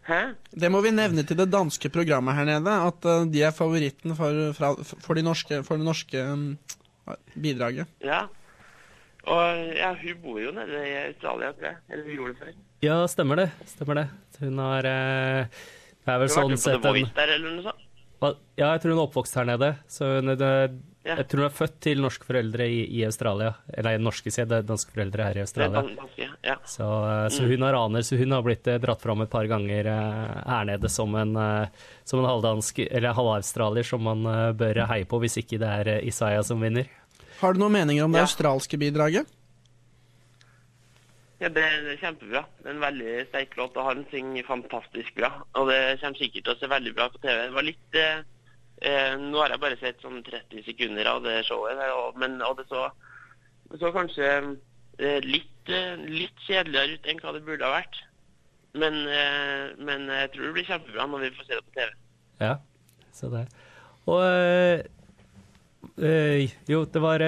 Hæ? 0.08 0.20
Det 0.56 0.70
må 0.72 0.80
vi 0.82 0.90
nevne 0.94 1.22
til 1.28 1.36
det 1.38 1.50
danske 1.52 1.90
programmet 1.92 2.34
her 2.34 2.44
nede, 2.48 2.72
at 2.88 3.04
eh, 3.04 3.24
de 3.30 3.42
er 3.46 3.52
favoritten 3.54 4.14
for, 4.16 4.52
for, 4.56 5.14
de 5.14 5.22
norske, 5.22 5.62
for 5.66 5.76
det 5.76 5.84
norske 5.86 6.22
bidraget. 7.40 7.86
Ja. 8.04 8.22
Og 9.28 9.74
ja, 9.76 9.90
hun 10.00 10.20
bor 10.22 10.38
jo 10.40 10.50
nede 10.56 10.80
i 10.88 10.94
Australia, 11.10 11.52
tror 11.52 11.68
jeg. 11.68 11.76
Eller 11.90 12.04
hun 12.08 12.14
gjorde 12.16 12.32
det 12.32 12.38
før. 12.40 12.54
ja, 12.86 12.96
stemmer 13.12 13.36
det. 13.42 13.48
Stemmer 13.68 13.94
det. 14.00 14.06
Hun 14.40 14.58
har 14.58 14.88
eh, 14.88 15.60
Det 16.00 16.14
er 16.14 16.22
vel 16.22 16.30
Hun 16.30 16.36
har 16.36 16.36
sånn 16.36 16.48
vært 16.48 16.54
med 16.54 16.56
på 16.56 16.64
sett 16.64 16.80
The 16.82 16.88
en 16.88 16.94
Voice 16.96 17.16
der, 17.18 17.34
eller 17.36 17.50
noe 17.58 17.66
sånt. 17.68 17.86
Hva- 18.20 18.36
Ja, 18.60 18.70
jeg 18.72 18.80
tror 18.82 18.92
hun 18.94 18.98
er 19.00 19.06
oppvokst 19.06 19.36
her 19.36 19.44
nede. 19.48 19.68
Så 19.88 20.08
hun, 20.16 20.32
det, 20.40 20.52
Ja. 21.00 21.14
Jeg 21.16 21.28
tror 21.32 21.40
hun 21.40 21.46
er 21.48 21.54
født 21.56 21.76
til 21.80 22.00
norske 22.04 22.26
foreldre 22.28 22.66
i, 22.68 22.80
i 22.98 23.04
Australia. 23.06 23.54
Eller 23.72 23.96
norske, 24.04 24.28
sier 24.34 24.44
er 24.52 24.66
danske 24.68 24.92
foreldre 24.92 25.24
her 25.30 25.38
i 25.40 25.44
Australia. 25.46 25.80
danske, 25.96 26.26
ja. 26.44 26.56
Så, 26.68 26.84
eh, 27.08 27.28
så 27.32 27.46
hun 27.48 27.64
har 27.64 27.78
aner, 27.78 28.04
så 28.04 28.18
hun 28.20 28.34
har 28.36 28.44
blitt 28.44 28.68
eh, 28.68 28.76
dratt 28.82 29.00
fram 29.00 29.24
et 29.24 29.30
par 29.32 29.48
ganger 29.48 29.88
eh, 29.88 30.36
her 30.44 30.68
nede 30.68 30.90
som 30.92 31.14
en, 31.16 31.32
som 32.04 32.20
en 32.20 32.28
halvdansk, 32.28 32.82
eller 32.90 33.16
halvaustralier 33.16 33.88
som 33.88 34.04
man 34.04 34.28
bør 34.60 34.82
heie 34.92 35.08
på, 35.08 35.22
hvis 35.24 35.38
ikke 35.40 35.58
det 35.62 35.70
er 35.80 35.90
Isaiah 36.04 36.44
som 36.44 36.60
vinner. 36.60 36.84
Har 37.40 37.56
du 37.56 37.62
noen 37.62 37.72
meninger 37.78 38.04
om 38.04 38.12
det 38.12 38.20
Ja. 38.20 38.26
australske 38.28 38.76
bidraget? 38.76 39.24
Ja, 41.40 41.48
det, 41.48 41.62
det 41.86 41.94
er 41.94 42.00
kjempebra. 42.02 42.42
Det 42.60 42.68
er 42.68 42.74
en 42.74 42.82
veldig 42.84 43.12
sterk 43.30 43.54
låt, 43.56 43.76
og 43.80 43.86
han 43.88 44.02
synger 44.10 44.44
fantastisk 44.44 45.14
bra. 45.16 45.30
Og 45.56 45.70
det 45.72 45.78
kommer 46.02 46.20
sikkert 46.20 46.44
til 46.44 46.52
å 46.52 46.58
se 46.60 46.68
veldig 46.68 46.92
bra 46.98 47.06
på 47.14 47.22
TV. 47.22 47.38
Det 47.46 47.54
var 47.56 47.64
litt 47.64 47.96
eh, 47.96 48.20
eh, 48.80 49.14
Nå 49.20 49.40
har 49.42 49.54
jeg 49.54 49.62
bare 49.62 49.78
sett 49.80 50.04
sånn 50.04 50.22
30 50.26 50.64
sekunder 50.66 51.08
av 51.10 51.22
det 51.24 51.40
showet, 51.48 51.78
der, 51.78 51.94
og, 51.96 52.18
men, 52.20 52.38
og 52.44 52.58
det 52.60 52.66
så, 52.70 52.88
så 53.80 53.92
kanskje 53.94 54.30
eh, 54.98 55.18
litt, 55.26 55.72
eh, 55.72 55.96
litt 56.06 56.46
kjedeligere 56.46 56.98
ut 56.98 57.10
enn 57.10 57.20
hva 57.22 57.34
det 57.36 57.44
burde 57.46 57.66
ha 57.66 57.80
vært. 57.80 58.00
Men, 58.78 59.02
eh, 59.10 59.74
men 59.82 60.06
jeg 60.12 60.32
tror 60.34 60.46
det 60.46 60.54
blir 60.58 60.70
kjempebra 60.70 61.08
når 61.10 61.26
vi 61.26 61.34
får 61.38 61.48
se 61.48 61.58
det 61.58 61.66
på 61.66 61.76
TV. 61.78 61.92
Ja, 62.40 62.54
så 63.16 63.30
det. 63.32 63.44
Og 64.10 64.22
eh, 64.24 64.86
eh, 66.00 66.56
Jo, 66.70 66.84
det 66.86 67.02
var 67.02 67.24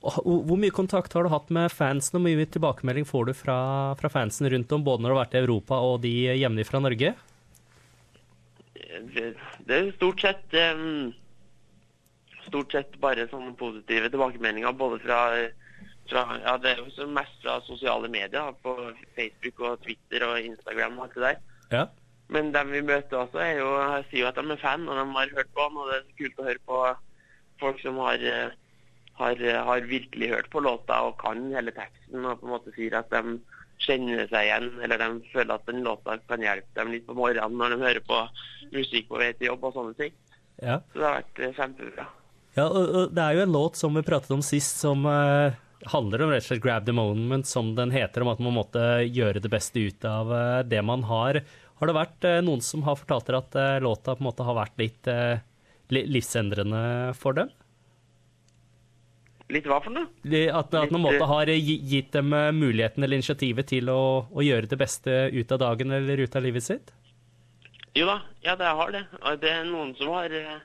hvor 0.00 0.56
mye 0.56 0.72
kontakt 0.72 1.12
har 1.12 1.26
du 1.26 1.28
hatt 1.28 1.50
med 1.52 1.68
fansen, 1.68 2.16
og 2.16 2.24
hvor 2.24 2.38
mye 2.40 2.48
tilbakemelding 2.48 3.04
får 3.04 3.26
du 3.28 3.34
fra, 3.36 3.56
fra 4.00 4.08
fansen 4.08 4.48
rundt 4.48 4.72
om, 4.72 4.84
både 4.84 5.04
når 5.04 5.12
du 5.12 5.14
har 5.14 5.24
vært 5.26 5.36
i 5.36 5.42
Europa 5.42 5.80
og 5.84 5.98
de 6.06 6.14
hjemme 6.40 6.64
fra 6.64 6.80
Norge? 6.80 7.12
Det, 9.14 9.34
er 9.76 9.90
stort 9.94 10.22
sett 10.24 10.54
um, 10.74 11.12
Stort 12.46 12.72
sett 12.74 12.96
bare 13.02 13.28
sånne 13.30 13.52
positive 13.60 14.08
tilbakemeldinger, 14.10 14.72
både 14.74 14.98
fra 15.04 15.18
fra, 16.10 16.24
ja, 16.42 16.56
det 16.58 16.72
er 16.72 16.80
jo 16.82 17.06
mest 17.14 17.42
fra 17.44 17.60
sosiale 17.66 18.08
medier, 18.10 18.54
på 18.64 18.74
Facebook 19.16 19.60
og 19.66 19.82
Twitter 19.84 20.26
og 20.26 20.40
Instagram 20.42 20.98
og 20.98 21.06
alt 21.06 21.14
det 21.16 21.22
der. 21.26 21.42
Ja. 21.74 21.84
Men 22.30 22.52
dem 22.54 22.72
vi 22.74 22.82
møter 22.86 23.24
også, 23.24 23.42
er 23.42 23.58
jo, 23.58 23.70
sier 24.10 24.24
jo 24.24 24.30
at 24.30 24.38
de 24.38 24.54
er 24.54 24.62
fan, 24.62 24.88
og 24.88 24.98
de 24.98 25.06
har 25.16 25.36
hørt 25.36 25.54
på 25.54 25.66
han. 25.66 25.78
Og 25.78 25.88
det 25.90 25.96
er 25.96 26.04
så 26.04 26.18
kult 26.20 26.42
å 26.42 26.48
høre 26.48 26.64
på 26.70 26.82
folk 27.62 27.80
som 27.82 27.98
har, 28.04 28.26
eh, 28.32 28.52
har, 29.20 29.46
har 29.68 29.88
virkelig 29.90 30.30
hørt 30.34 30.50
på 30.52 30.62
låta 30.64 31.00
og 31.08 31.18
kan 31.22 31.42
hele 31.54 31.74
teksten, 31.76 32.24
og 32.24 32.38
på 32.40 32.48
en 32.48 32.54
måte 32.54 32.74
sier 32.76 32.96
at 33.00 33.10
de 33.14 33.40
kjenner 33.80 34.26
seg 34.28 34.46
igjen, 34.46 34.68
eller 34.84 35.00
de 35.00 35.08
føler 35.32 35.54
at 35.56 35.68
den 35.68 35.84
låta 35.86 36.16
kan 36.28 36.44
hjelpe 36.44 36.76
dem 36.76 36.92
litt 36.94 37.06
på 37.08 37.16
morgenen 37.16 37.56
når 37.58 37.74
de 37.74 37.84
hører 37.84 38.04
på 38.06 38.20
musikk 38.74 39.08
på 39.10 39.20
vei 39.20 39.32
til 39.36 39.50
jobb 39.50 39.66
og 39.68 39.76
sånne 39.76 39.96
ting. 39.98 40.14
ja. 40.60 40.80
Så 40.92 41.00
det 41.00 41.06
har 41.06 41.18
vært 41.18 41.40
eh, 41.40 41.56
kjempebra. 41.56 42.06
Ja, 42.58 42.66
og, 42.66 42.84
og 42.84 43.16
det 43.16 43.24
er 43.24 43.36
jo 43.36 43.44
en 43.46 43.56
låt 43.56 43.80
som 43.80 43.96
vi 43.96 44.04
pratet 44.06 44.34
om 44.34 44.42
sist, 44.44 44.80
som 44.82 45.06
uh, 45.06 45.54
handler 45.92 46.24
om 46.24 46.32
rett 46.34 46.44
og 46.44 46.50
slett 46.50 46.64
'grab 46.64 46.86
the 46.86 46.94
moment', 46.96 47.48
som 47.48 47.74
den 47.76 47.94
heter, 47.94 48.24
om 48.24 48.32
at 48.32 48.42
man 48.42 48.58
måtte 48.58 48.82
gjøre 49.06 49.40
det 49.40 49.52
beste 49.52 49.80
ut 49.80 50.04
av 50.04 50.32
uh, 50.32 50.62
det 50.66 50.82
man 50.82 51.06
har. 51.06 51.40
Har 51.80 51.88
det 51.88 51.96
vært 51.96 52.26
uh, 52.26 52.40
noen 52.44 52.60
som 52.64 52.82
har 52.84 52.98
fortalt 52.98 53.30
dere 53.30 53.44
at 53.44 53.82
låta 53.86 54.16
på 54.16 54.24
en 54.24 54.28
måte 54.28 54.44
har 54.44 54.58
vært 54.58 54.82
litt 54.82 55.14
li 55.90 56.04
livsendrende 56.18 57.14
for 57.18 57.38
dem? 57.38 57.54
Litt 59.50 59.66
hva 59.66 59.80
for 59.82 59.90
noe? 59.94 60.06
At, 60.54 60.74
at 60.78 60.92
man 60.94 61.02
måtte 61.02 61.24
eh, 61.24 61.32
har 61.32 61.50
gitt 61.50 62.12
dem 62.14 62.32
eh, 62.36 62.52
muligheten 62.54 63.02
eller 63.02 63.18
initiativet 63.18 63.66
til 63.72 63.90
å, 63.90 64.02
å 64.30 64.40
gjøre 64.46 64.70
det 64.70 64.78
beste 64.78 65.10
ut 65.34 65.52
av 65.54 65.58
dagen 65.64 65.88
eller 65.96 66.22
ut 66.22 66.36
av 66.38 66.44
livet 66.44 66.64
sitt? 66.66 66.86
Jo 67.98 68.04
da, 68.06 68.18
ja 68.44 68.54
det 68.58 68.66
har 68.78 68.90
det. 68.94 69.04
Det 69.42 69.50
er 69.50 69.64
noen 69.66 69.94
som 69.98 70.08
har, 70.14 70.30
eh, 70.30 70.60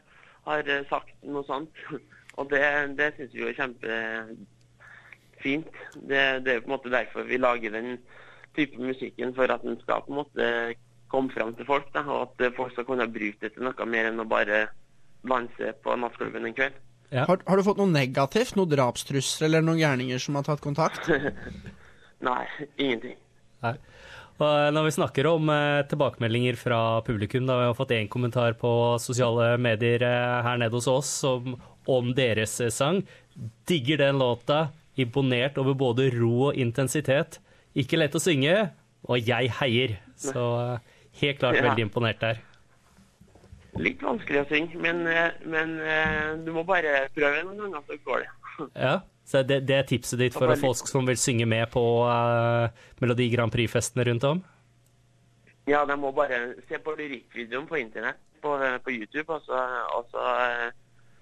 har 0.45 0.61
eh, 0.69 0.87
sagt 0.91 1.15
noe 1.25 1.43
sånt. 1.49 1.73
Og 2.39 2.45
det, 2.51 2.61
det 2.99 3.13
syns 3.15 3.33
vi 3.33 3.43
er 3.47 3.57
kjempefint. 3.57 5.71
Det, 5.95 6.23
det 6.45 6.51
er 6.51 6.61
på 6.61 6.69
en 6.69 6.75
måte 6.75 6.93
derfor 6.93 7.21
vi 7.25 7.37
lager 7.39 7.69
den 7.73 7.97
type 8.55 8.77
musikken, 8.79 9.35
for 9.35 9.51
at 9.51 9.63
den 9.63 9.79
skal 9.81 10.01
på 10.03 10.11
en 10.11 10.19
måte 10.19 10.45
komme 11.11 11.29
fram 11.33 11.55
til 11.55 11.65
folk. 11.67 11.87
Da, 11.95 12.01
og 12.05 12.19
at 12.27 12.35
folk 12.57 12.71
skal 12.75 12.87
kunne 12.87 13.07
bruke 13.09 13.39
det 13.41 13.51
til 13.55 13.63
noe 13.65 13.85
mer 13.89 14.05
enn 14.11 14.21
å 14.21 14.29
bare 14.29 14.57
danse 15.25 15.65
på 15.81 15.89
nattklubben 15.97 16.45
en 16.45 16.57
kveld. 16.57 16.75
Ja. 17.13 17.25
Har, 17.29 17.39
har 17.45 17.57
du 17.57 17.63
fått 17.67 17.77
noe 17.79 17.91
negativt? 17.91 18.55
Noen 18.57 18.71
drapstrusler 18.71 19.47
eller 19.49 19.61
noen 19.65 19.79
gærninger 19.81 20.19
som 20.21 20.35
har 20.39 20.47
tatt 20.47 20.63
kontakt? 20.63 21.05
Nei, 22.25 22.45
ingenting. 22.81 23.17
Nei. 23.65 23.75
Og 24.35 24.47
eh, 24.49 24.69
når 24.75 24.87
vi 24.89 24.93
snakker 24.97 25.29
om 25.29 25.47
eh, 25.53 25.83
tilbakemeldinger 25.91 26.57
fra 26.59 26.79
publikum, 27.07 27.45
da 27.47 27.59
vi 27.61 27.67
har 27.69 27.77
fått 27.77 27.93
én 27.95 28.09
kommentar 28.11 28.57
på 28.59 28.71
sosiale 28.99 29.53
medier 29.61 30.03
eh, 30.03 30.39
her 30.43 30.57
nede 30.59 30.75
hos 30.75 30.89
oss 30.91 31.11
om, 31.29 31.53
om 31.87 32.09
deres 32.17 32.57
sang. 32.75 33.03
Digger 33.69 34.01
den 34.03 34.19
låta. 34.19 34.65
Imponert 34.99 35.57
over 35.59 35.75
både 35.75 36.09
ro 36.15 36.49
og 36.49 36.55
intensitet. 36.59 37.39
Ikke 37.75 37.97
lett 37.99 38.15
å 38.15 38.21
synge, 38.23 38.69
og 39.07 39.19
jeg 39.27 39.51
heier. 39.61 39.97
Så 40.19 40.43
eh, 40.65 40.99
helt 41.21 41.39
klart 41.41 41.59
Ja. 41.59 41.69
veldig 41.69 41.87
imponert 41.89 42.19
der. 42.23 42.43
Litt 43.75 44.03
vanskelig 44.03 44.45
å 44.45 44.47
synge, 44.47 44.79
men, 44.79 45.01
eh, 45.09 45.35
men 45.51 45.75
eh, 45.83 46.31
du 46.45 46.53
må 46.55 46.63
bare 46.67 47.09
prøve 47.15 47.43
noen 47.43 47.59
ganger, 47.59 47.83
så 47.87 47.99
går 48.07 48.23
det. 48.23 48.31
Ja, 48.85 48.95
så 49.27 49.41
det, 49.43 49.65
det 49.67 49.75
er 49.75 49.87
tipset 49.89 50.21
ditt 50.21 50.35
for 50.37 50.53
folk 50.61 50.87
som 50.87 51.07
vil 51.09 51.19
synge 51.19 51.47
med 51.49 51.67
på 51.73 51.81
uh, 52.07 52.69
Melodi 53.01 53.27
Grand 53.33 53.51
Prix-festene 53.51 54.05
rundt 54.07 54.27
om? 54.29 54.39
Ja, 55.67 55.81
de 55.89 55.97
må 55.99 56.13
bare 56.15 56.39
se 56.69 56.79
på 56.79 56.93
lyrikkvideoen 56.95 57.67
på 57.67 57.81
internett, 57.81 58.21
på, 58.39 58.55
på 58.85 58.93
YouTube, 58.93 59.27
og, 59.33 59.43
så, 59.43 59.59
og 59.97 60.07
så, 60.13 60.23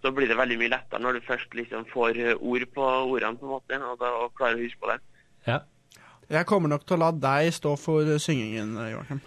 så 0.03 0.11
blir 0.13 0.29
det 0.29 0.37
veldig 0.37 0.59
mye 0.61 0.73
lettere 0.75 1.01
når 1.01 1.17
du 1.17 1.25
først 1.25 1.57
liksom 1.57 1.87
får 1.89 2.21
ord 2.35 2.67
på 2.75 2.85
ordene, 2.85 3.39
på 3.39 3.47
en 3.47 3.55
måte, 3.55 3.81
og, 3.81 3.97
da, 4.03 4.13
og 4.19 4.35
klarer 4.37 4.59
å 4.59 4.65
huske 4.67 4.83
på 4.83 4.91
det. 4.91 4.99
Ja. 5.47 5.61
Jeg 6.29 6.45
kommer 6.49 6.69
nok 6.69 6.85
til 6.85 6.99
å 6.99 7.05
la 7.07 7.13
deg 7.15 7.49
stå 7.55 7.73
for 7.79 8.17
syngingen, 8.21 8.75
Joakim. 8.93 9.23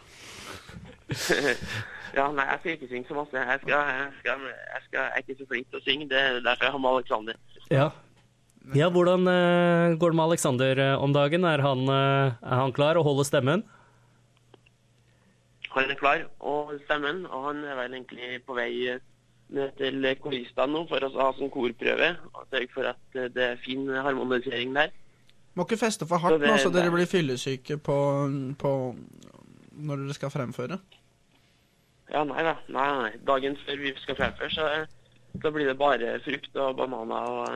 Ja, 2.16 2.26
nei, 2.34 2.46
jeg 2.50 2.58
skal 2.60 2.72
ikke 2.74 2.88
synge 2.90 3.08
så 3.08 3.16
masse. 3.20 3.38
Jeg, 3.38 3.60
skal, 3.62 3.76
jeg, 3.76 4.10
skal, 4.20 4.42
jeg, 4.50 4.82
skal, 4.86 4.98
jeg 4.98 5.12
er 5.12 5.22
ikke 5.22 5.38
så 5.38 5.46
flink 5.52 5.70
til 5.70 5.78
å 5.78 5.84
synge, 5.84 6.08
det 6.10 6.18
er 6.18 6.40
derfor 6.42 6.66
jeg 6.66 6.74
har 6.74 6.82
med 6.82 6.98
Alexander. 6.98 7.40
Ja. 7.70 7.88
ja 8.74 8.90
hvordan 8.94 9.30
eh, 9.30 9.96
går 10.00 10.14
det 10.14 10.18
med 10.18 10.26
Alexander 10.26 10.82
eh, 10.82 11.02
om 11.02 11.14
dagen? 11.14 11.46
Er 11.46 11.62
han, 11.62 11.84
eh, 11.86 12.36
er 12.42 12.62
han 12.62 12.74
klar 12.76 12.98
og 12.98 13.06
holder 13.06 13.28
stemmen? 13.28 13.64
Han 15.76 15.92
er 15.92 15.98
klar, 16.00 16.24
og 16.40 16.72
stemmen, 16.86 17.26
og 17.28 17.50
han 17.50 17.62
er 17.68 17.76
vel 17.82 17.98
egentlig 17.98 18.40
på 18.46 18.56
vei 18.56 18.70
ned 19.52 19.74
til 19.78 20.06
koristene 20.18 20.72
nå 20.72 20.86
for 20.90 21.04
å 21.04 21.10
ha 21.20 21.26
sånn 21.36 21.52
korprøve, 21.52 22.14
og 22.32 22.46
sørge 22.50 22.72
for 22.72 22.88
at 22.90 23.18
det 23.36 23.50
er 23.52 23.60
fin 23.62 23.84
harmonisering 23.92 24.72
der. 24.74 24.94
Må 25.56 25.64
ikke 25.64 25.78
feste 25.80 26.08
for 26.08 26.18
Så 26.18 26.38
det- 26.40 26.48
nå, 26.48 26.56
så 26.58 26.72
dere 26.72 26.90
blir 26.90 27.06
fyllesyke 27.08 27.76
på, 27.78 27.98
på 28.58 28.72
når 29.76 30.04
dere 30.04 30.16
skal 30.16 30.32
fremføre. 30.32 30.78
Ja, 32.10 32.22
nei 32.24 32.42
da. 32.46 32.54
Nei, 32.70 32.86
nei. 33.00 33.10
Dagen 33.26 33.58
før 33.64 33.82
vi 33.82 33.92
skal 33.98 34.18
fremføre, 34.18 34.50
så, 34.50 34.68
så 35.42 35.52
blir 35.54 35.68
det 35.68 35.78
bare 35.78 36.16
frukt 36.24 36.56
og 36.62 36.76
bananer 36.78 37.30
og 37.32 37.48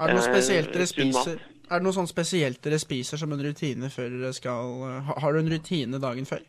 Er 0.00 0.06
det 0.06 0.14
noe 0.16 0.22
Eh, 0.22 0.28
spesielt 0.28 0.72
dere 0.74 0.86
spiser? 0.86 1.42
Er 1.70 1.78
det 1.78 1.86
noe 1.86 1.94
sånn 1.94 2.10
spesielt 2.10 2.62
dere 2.64 2.78
spiser 2.82 3.20
som 3.20 3.32
en 3.34 3.42
rutine 3.44 3.90
før 3.90 4.08
dere 4.16 4.32
skal 4.34 4.82
eh, 4.88 5.12
Har 5.22 5.32
du 5.32 5.40
en 5.40 5.52
rutine 5.52 6.00
dagen 6.02 6.26
før? 6.26 6.42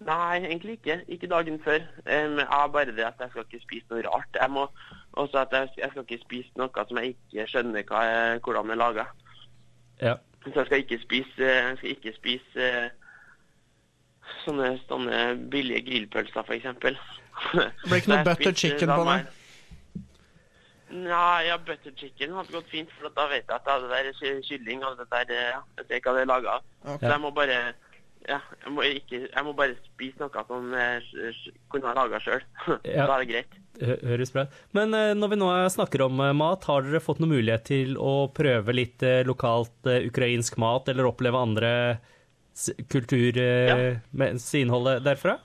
Nei, 0.00 0.38
egentlig 0.38 0.78
ikke. 0.78 1.00
Ikke 1.12 1.28
dagen 1.28 1.58
før. 1.60 1.82
Um, 2.06 2.38
jeg 2.40 2.46
har 2.48 2.70
bare 2.72 2.94
det 2.96 3.04
at 3.04 3.20
jeg 3.20 3.30
skal 3.30 3.44
ikke 3.44 3.60
spise 3.66 3.86
noe 3.90 4.04
rart. 4.06 4.38
Jeg 4.40 4.50
må 4.50 4.64
også 5.12 5.42
at 5.42 5.52
jeg, 5.52 5.68
jeg 5.76 5.90
skal 5.90 6.06
ikke 6.06 6.22
spise 6.24 6.50
noe 6.56 6.84
som 6.88 7.00
jeg 7.02 7.12
ikke 7.16 7.46
skjønner 7.52 7.84
hva 7.90 8.04
jeg, 8.06 8.40
hvordan 8.46 8.70
er 8.70 8.80
laga. 8.80 9.04
Ja. 10.00 10.14
Så 10.44 10.52
jeg 10.54 10.66
skal 10.66 10.78
ikke 10.84 10.98
spise, 11.02 11.44
jeg 11.44 11.76
skal 11.76 11.90
ikke 11.90 12.12
spise 12.16 12.68
eh, 12.68 12.88
sånne, 14.44 14.70
sånne 14.88 15.18
billige 15.52 15.82
grillpølser, 15.88 16.46
f.eks. 16.46 16.70
Det 16.80 16.94
blir 17.84 18.00
ikke 18.00 18.12
noe 18.14 18.24
butter 18.30 18.56
chicken 18.56 18.94
på 18.94 19.04
deg? 19.10 19.28
Nei, 20.90 21.42
ja, 21.46 21.58
butter 21.62 21.92
chicken 21.98 22.32
hadde 22.34 22.56
gått 22.56 22.72
fint, 22.72 22.90
for 22.96 23.12
da 23.14 23.28
vet 23.30 23.44
jeg 23.44 23.60
at 23.60 23.68
det 23.84 23.92
der 23.92 24.42
kylling 24.48 24.82
og 24.86 24.96
det 24.98 25.06
der 25.12 25.36
eh, 25.36 25.52
ja, 25.52 25.60
Jeg 25.76 25.84
vet 25.84 25.96
ikke 26.00 26.10
hva 26.10 26.18
det 26.18 26.24
er 26.24 26.32
laga 26.32 26.56
av. 26.56 26.66
Ok. 26.86 27.04
Så 27.04 27.12
jeg 27.12 27.24
må 27.26 27.32
bare 27.36 27.60
ja, 28.28 28.40
jeg 28.64 28.72
må, 28.74 28.82
ikke, 28.84 29.20
jeg 29.28 29.44
må 29.46 29.52
bare 29.56 29.76
spise 29.86 30.20
noe 30.20 30.42
som 30.48 30.72
jeg 30.76 31.34
kunne 31.72 31.88
ha 31.88 31.96
laga 32.00 32.20
sjøl. 32.24 32.42
Ja. 32.84 33.06
Da 33.06 33.16
er 33.16 33.24
det 33.24 33.30
greit. 33.30 33.59
Hø- 33.78 34.00
Høres 34.04 34.32
bra 34.34 34.42
ut. 34.48 34.54
Men 34.76 34.92
eh, 34.98 35.12
når 35.14 35.30
vi 35.32 35.36
nå 35.40 35.50
snakker 35.70 36.02
om 36.08 36.18
eh, 36.20 36.32
mat, 36.36 36.64
har 36.68 36.82
dere 36.82 37.00
fått 37.00 37.20
noen 37.22 37.30
mulighet 37.36 37.64
til 37.70 37.94
å 38.00 38.26
prøve 38.34 38.74
litt 38.74 39.02
eh, 39.06 39.22
lokalt 39.28 39.86
ukrainsk 39.86 40.58
mat, 40.60 40.88
eller 40.90 41.06
oppleve 41.08 41.38
andre 41.38 41.70
s- 42.52 42.72
kultur 42.90 43.38
eh, 43.38 44.00
Ja. 44.10 44.32
innholdet 44.58 45.04
derfra? 45.06 45.38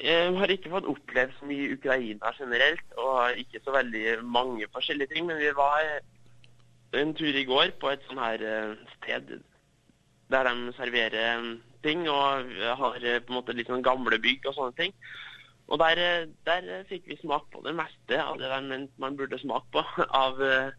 Jeg 0.00 0.32
har 0.40 0.48
ikke 0.54 0.70
fått 0.72 0.88
opplevd 0.88 1.34
så 1.36 1.44
mye 1.50 1.74
Ukraina 1.76 2.30
generelt, 2.38 2.86
og 2.96 3.10
har 3.18 3.36
ikke 3.42 3.60
så 3.60 3.74
veldig 3.76 4.22
mange 4.24 4.64
forskjellige 4.72 5.12
ting. 5.12 5.26
Men 5.28 5.36
vi 5.42 5.50
var 5.52 5.84
en 6.96 7.12
tur 7.14 7.36
i 7.36 7.44
går 7.44 7.74
på 7.78 7.90
et 7.92 8.06
sånn 8.08 8.18
her 8.22 8.40
sted 8.96 9.34
der 10.32 10.46
de 10.48 10.72
serverer 10.78 11.44
ting, 11.84 12.06
og 12.08 12.48
har 12.80 12.96
på 12.96 13.28
en 13.28 13.36
måte 13.36 13.52
litt 13.56 13.68
sånn 13.68 13.84
gamle 13.84 14.16
bygg 14.22 14.48
og 14.48 14.56
sånne 14.56 14.76
ting. 14.78 14.96
Og 15.70 15.78
der, 15.78 16.00
eh, 16.02 16.30
der 16.46 16.66
eh, 16.66 16.86
fikk 16.88 17.06
vi 17.10 17.18
smak 17.20 17.46
på 17.52 17.62
det 17.64 17.76
meste 17.78 18.18
av 18.18 18.40
det 18.40 18.50
der 18.50 18.88
man 18.98 19.16
burde 19.18 19.38
smake 19.38 19.70
på 19.74 19.84
av, 20.24 20.42
eh, 20.42 20.72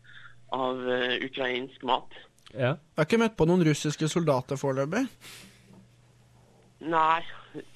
av 0.56 0.84
eh, 0.90 1.16
ukrainsk 1.28 1.84
mat. 1.88 2.20
Ja. 2.52 2.76
Jeg 2.76 3.00
har 3.00 3.08
ikke 3.08 3.22
møtt 3.22 3.40
på 3.40 3.48
noen 3.48 3.64
russiske 3.64 4.10
soldater 4.12 4.60
foreløpig. 4.60 5.06
Nei, 6.92 7.22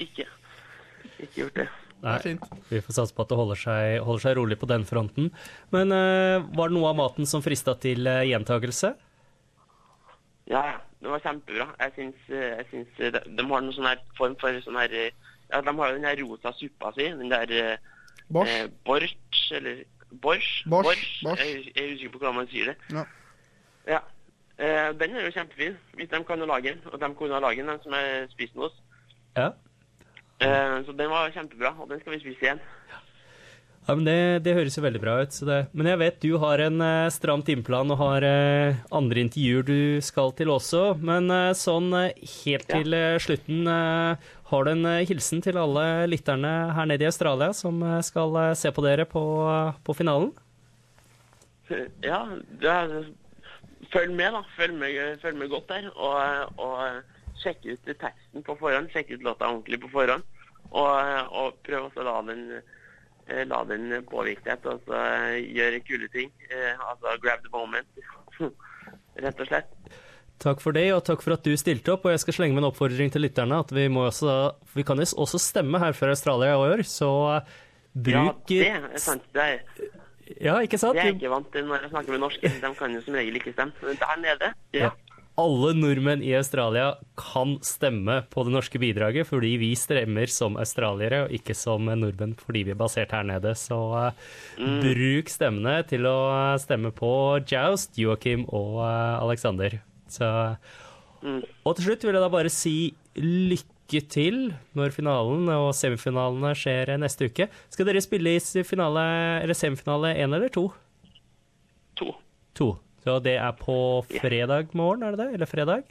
ikke. 0.02 0.28
Ikke 1.16 1.46
gjort 1.46 1.60
det. 1.62 1.68
Det 2.06 2.16
Nei, 2.36 2.50
vi 2.70 2.82
får 2.84 2.98
satse 2.98 3.16
på 3.16 3.24
at 3.24 3.32
det 3.32 3.38
holder 3.40 3.60
seg, 3.60 4.00
holder 4.04 4.24
seg 4.26 4.36
rolig 4.38 4.58
på 4.62 4.68
den 4.70 4.84
fronten. 4.86 5.30
Men 5.74 5.94
uh, 5.96 6.44
var 6.58 6.70
det 6.70 6.76
noe 6.76 6.92
av 6.92 7.00
maten 7.00 7.30
som 7.30 7.42
frista 7.46 7.74
til 7.82 8.04
uh, 8.06 8.26
gjentagelse? 8.28 8.92
Ja, 10.52 10.62
ja. 10.74 10.76
Det 11.06 11.12
var 11.12 11.22
kjempebra. 11.22 11.66
Jeg 11.80 11.92
syns, 11.96 12.22
uh, 12.32 12.36
jeg 12.42 12.66
syns 12.72 13.00
eh, 13.00 13.12
de, 13.14 13.22
de 13.38 13.44
har 13.46 13.62
noen 13.62 13.76
sånn 13.76 14.06
form 14.18 14.36
for 14.42 14.56
sånn 14.66 14.80
her 14.80 14.94
eh, 14.98 15.34
Ja, 15.54 15.62
de 15.62 15.76
har 15.78 15.90
jo 15.90 15.96
den 15.96 16.06
her 16.06 16.24
rosa 16.24 16.52
suppa 16.58 16.92
si. 16.96 17.10
Den 17.20 17.32
der 17.32 17.52
eh, 17.52 17.78
eh, 18.42 18.70
borch, 18.86 19.52
eller 19.52 19.84
bors, 20.22 20.64
bors, 20.70 20.86
bors, 21.24 21.40
Jeg, 21.40 21.72
jeg 21.76 21.86
er 21.86 21.94
usikker 21.94 22.12
på 22.12 22.18
hvordan 22.18 22.36
man 22.36 22.48
sier 22.48 22.66
det. 22.72 22.76
Ja. 22.92 23.06
Ja. 23.88 24.00
Eh, 24.58 25.00
den 25.00 25.16
er 25.16 25.26
jo 25.26 25.32
kjempefin, 25.32 25.78
hvis 25.94 26.10
de 26.10 26.24
kan 26.24 26.40
lage 26.40 26.70
den. 26.70 26.82
Og 26.86 27.02
de 27.02 27.16
kunne 27.16 27.34
ha 27.34 27.40
laget 27.40 27.66
den, 27.66 27.78
de 27.78 27.84
som 27.84 27.94
er 27.94 28.28
spist 28.30 28.56
hos. 28.56 28.72
oss. 28.72 28.84
Ja. 29.38 29.50
Eh, 30.42 30.86
så 30.86 30.92
den 30.92 31.10
var 31.10 31.30
kjempebra, 31.30 31.76
og 31.80 31.90
den 31.90 32.00
skal 32.00 32.12
vi 32.12 32.20
spise 32.20 32.42
igjen. 32.42 32.60
Ja, 32.92 33.00
men 33.94 34.08
det, 34.08 34.18
det 34.46 34.56
høres 34.58 34.78
jo 34.80 34.82
veldig 34.82 35.02
bra 35.04 35.20
ut. 35.22 35.36
Så 35.36 35.46
det. 35.46 35.60
Men 35.78 35.92
jeg 35.92 36.02
vet 36.02 36.24
du 36.24 36.32
har 36.42 36.64
en 36.64 36.82
eh, 36.82 37.12
stram 37.14 37.44
timeplan 37.46 37.94
og 37.94 38.00
har 38.02 38.26
eh, 38.26 38.80
andre 38.90 39.22
intervjuer 39.22 39.68
du 39.68 39.82
skal 40.06 40.34
til 40.38 40.50
også. 40.54 40.96
Men 41.06 41.30
eh, 41.30 41.52
sånn 41.58 41.92
eh, 41.94 42.24
helt 42.42 42.66
til 42.72 42.98
ja. 42.98 43.20
slutten, 43.22 43.68
eh, 43.70 44.32
har 44.50 44.66
du 44.66 44.72
en 44.72 44.90
eh, 44.90 45.04
hilsen 45.10 45.44
til 45.46 45.60
alle 45.62 45.86
lytterne 46.10 46.56
her 46.78 46.90
nede 46.90 47.06
i 47.06 47.12
Australia 47.12 47.52
som 47.54 47.78
eh, 47.86 48.02
skal 48.06 48.34
eh, 48.42 48.56
se 48.58 48.74
på 48.74 48.86
dere 48.86 49.06
på, 49.10 49.22
eh, 49.52 49.78
på 49.86 49.98
finalen? 49.98 50.34
Ja, 52.06 52.24
er, 52.62 52.96
følg 53.94 54.14
med, 54.14 54.34
da. 54.34 54.42
Følg 54.58 54.78
med, 54.82 55.20
følg 55.22 55.38
med 55.40 55.54
godt 55.54 55.70
der. 55.74 55.92
Og, 55.94 56.58
og 56.62 57.38
sjekk 57.42 57.66
ut 57.70 57.90
teksten 57.90 58.46
på 58.46 58.58
forhånd. 58.60 58.90
Sjekk 58.94 59.16
ut 59.16 59.26
låta 59.26 59.50
ordentlig 59.50 59.82
på 59.86 59.92
forhånd. 59.94 60.26
Og, 60.76 60.96
og 61.38 61.60
prøv 61.66 61.90
å 61.90 62.06
la 62.06 62.16
den, 62.30 62.46
eh, 62.58 62.75
la 63.50 63.64
den 63.70 63.90
påvirke 64.10 64.44
deg 64.46 64.62
til 64.62 64.94
å 64.94 65.04
gjøre 65.42 65.80
kule 65.88 66.10
ting. 66.14 66.32
Eh, 66.50 66.74
Altså 66.90 67.16
grab 67.24 67.42
the 67.46 67.52
moment, 67.54 67.88
rett 69.26 69.40
og 69.42 69.48
slett. 69.50 69.72
Takk 70.44 70.60
for 70.60 70.76
det, 70.76 70.90
og 70.92 71.04
takk 71.08 71.22
for 71.24 71.32
at 71.38 71.46
du 71.48 71.54
stilte 71.58 71.94
opp. 71.94 72.04
Og 72.06 72.12
jeg 72.12 72.20
skal 72.26 72.36
slenge 72.40 72.58
med 72.58 72.66
en 72.66 72.70
oppfordring 72.70 73.12
til 73.14 73.24
lytterne 73.24 73.56
at 73.64 73.70
vi 73.72 73.86
også 73.88 74.34
Vi 74.76 74.84
kan 74.84 75.00
også 75.00 75.40
stemme 75.40 75.80
her 75.80 75.96
fra 75.96 76.10
Australia 76.12 76.52
i 76.58 76.74
år, 76.76 76.84
så 76.84 77.12
bruk 77.96 78.52
Ja, 78.52 78.82
det 78.84 78.98
er 78.98 79.00
sant. 79.00 79.24
Det 79.34 79.42
er, 79.42 79.62
Ja, 80.42 80.58
ikke 80.60 80.78
sant? 80.82 80.96
det 80.98 81.04
er 81.04 81.12
jeg 81.14 81.20
ikke 81.22 81.30
vant 81.32 81.52
til 81.54 81.66
når 81.70 81.84
jeg 81.86 81.90
snakker 81.94 82.12
med 82.12 82.20
norske. 82.26 82.50
De 82.62 82.74
kan 82.76 82.94
jo 82.98 83.02
som 83.06 83.14
regel 83.16 83.36
ikke 83.40 83.54
stemme. 83.54 83.74
Men 83.82 84.00
der 84.02 84.16
nede, 84.26 84.52
ja. 84.74 84.90
Alle 85.36 85.74
nordmenn 85.76 86.22
i 86.24 86.32
Australia 86.38 86.94
kan 87.20 87.58
stemme 87.66 88.22
på 88.32 88.46
det 88.48 88.54
norske 88.56 88.80
bidraget, 88.80 89.28
fordi 89.28 89.56
vi 89.60 89.74
stemmer 89.76 90.32
som 90.32 90.56
australiere 90.62 91.26
og 91.26 91.36
ikke 91.36 91.56
som 91.58 91.90
nordmenn 91.92 92.38
fordi 92.40 92.62
vi 92.70 92.72
er 92.72 92.80
basert 92.80 93.12
her 93.12 93.28
nede. 93.28 93.52
Så 93.60 93.76
mm. 94.56 94.80
bruk 94.86 95.34
stemmene 95.34 95.82
til 95.90 96.08
å 96.08 96.16
stemme 96.64 96.94
på 96.96 97.12
Joust, 97.52 98.00
Joakim 98.00 98.48
og 98.48 98.80
eh, 98.88 99.20
Alexander. 99.26 99.80
Så, 100.08 100.32
Mm. 101.26 101.42
og 101.66 101.74
til 101.74 101.88
slutt 101.88 102.04
vil 102.06 102.14
jeg 102.14 102.22
da 102.22 102.30
bare 102.30 102.52
si 102.54 102.76
lykke 103.18 104.02
til 104.14 104.36
når 104.78 104.94
finalen 104.94 105.48
og 105.50 105.72
semifinalene 105.74 106.52
skjer 106.58 106.92
neste 107.02 107.32
uke. 107.32 107.48
Skal 107.74 107.88
dere 107.90 108.04
spille 108.04 108.36
i 108.38 108.64
finale, 108.68 109.06
eller 109.42 109.58
semifinale 109.58 110.14
én 110.14 110.36
eller 110.36 110.54
to? 110.54 110.68
To. 111.98 112.14
To. 112.60 112.68
Så 113.06 113.20
det 113.22 113.36
er 113.38 113.52
på 113.60 113.78
fredag 114.18 114.74
morgen, 114.74 115.04
er 115.06 115.14
det 115.14 115.22
det? 115.22 115.34
Eller 115.38 115.50
fredag? 115.50 115.84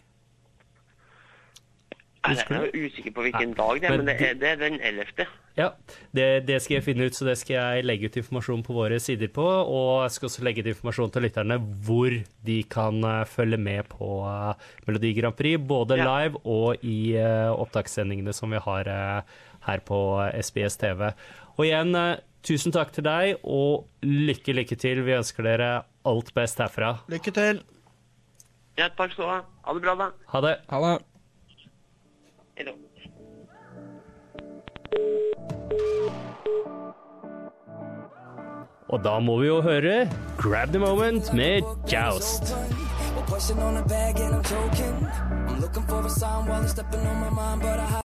Jeg 2.24 2.40
er 2.48 2.70
usikker 2.72 3.12
på 3.12 3.26
hvilken 3.26 3.50
dag 3.52 3.80
det 3.82 3.88
er, 3.90 3.96
men 4.00 4.06
det 4.08 4.14
er, 4.16 4.36
det 4.40 4.48
er 4.54 4.60
den 4.62 4.78
11. 4.80 5.26
Ja, 5.58 5.66
det, 6.16 6.46
det 6.48 6.56
skal 6.64 6.78
jeg 6.78 6.84
finne 6.86 7.06
ut, 7.06 7.14
så 7.14 7.26
det 7.28 7.34
skal 7.38 7.54
jeg 7.58 7.84
legge 7.84 8.08
ut 8.08 8.16
informasjon 8.18 8.62
på 8.64 8.74
våre 8.74 8.96
sider 9.02 9.28
på. 9.30 9.44
Og 9.44 10.06
jeg 10.06 10.14
skal 10.16 10.30
også 10.30 10.46
legge 10.46 10.64
ut 10.64 10.70
informasjon 10.72 11.12
til 11.14 11.26
lytterne 11.28 11.58
hvor 11.86 12.16
de 12.48 12.56
kan 12.72 13.04
eh, 13.04 13.20
følge 13.28 13.60
med 13.60 13.90
på 13.92 14.08
eh, 14.26 14.64
Melodi 14.88 15.12
Grand 15.20 15.36
Prix, 15.38 15.60
både 15.68 16.00
Ja. 16.00 16.08
live 16.08 16.40
og 16.48 16.80
i 16.82 17.12
eh, 17.20 17.52
opptakssendingene 17.52 18.34
som 18.34 18.56
vi 18.56 18.62
har 18.70 18.90
her 19.68 19.84
på 19.86 20.00
SBS 20.40 20.80
TV. 20.80 21.12
Og 21.54 21.68
igjen, 21.68 21.92
tusen 22.44 22.74
takk 22.74 22.92
til 22.94 23.06
deg, 23.06 23.40
og 23.44 23.88
lykke, 24.04 24.54
lykke 24.60 24.76
til. 24.80 25.02
Vi 25.06 25.16
ønsker 25.16 25.46
dere 25.46 25.72
alt 26.04 26.30
best 26.36 26.60
herfra. 26.62 26.98
Lykke 27.12 27.34
til. 27.34 27.64
Ja, 28.78 28.90
takk 28.92 29.14
skal 29.14 29.24
du 29.24 29.30
ha. 29.30 29.40
Ha 29.64 29.74
det 29.74 29.84
bra, 29.84 29.98
da. 29.98 30.12
Ha 30.34 30.44
det. 30.44 30.56
Ha 30.70 30.80
det. 30.84 30.94
Og 38.94 39.00
da 39.02 39.18
må 39.18 39.40
vi 39.40 39.48
jo 39.48 39.62
høre 39.64 40.04
Grab 40.38 40.70
the 40.70 40.78
Moment 40.78 41.32
med 41.34 41.62
Joust. 41.90 42.54
We're 43.24 43.64
on 43.64 43.74
the 43.74 43.82
bag 43.88 44.20
and 44.20 44.34
I'm 44.34 44.44
choking. 44.44 45.06
I'm 45.48 45.60
looking 45.60 45.82
for 45.88 46.06
a 46.06 46.10
sign 46.10 46.46
while 46.46 46.62
it's 46.62 46.72
stepping 46.72 47.00
on 47.00 47.18
my 47.18 47.30
mind, 47.30 47.62
but 47.62 47.80
I 47.80 48.00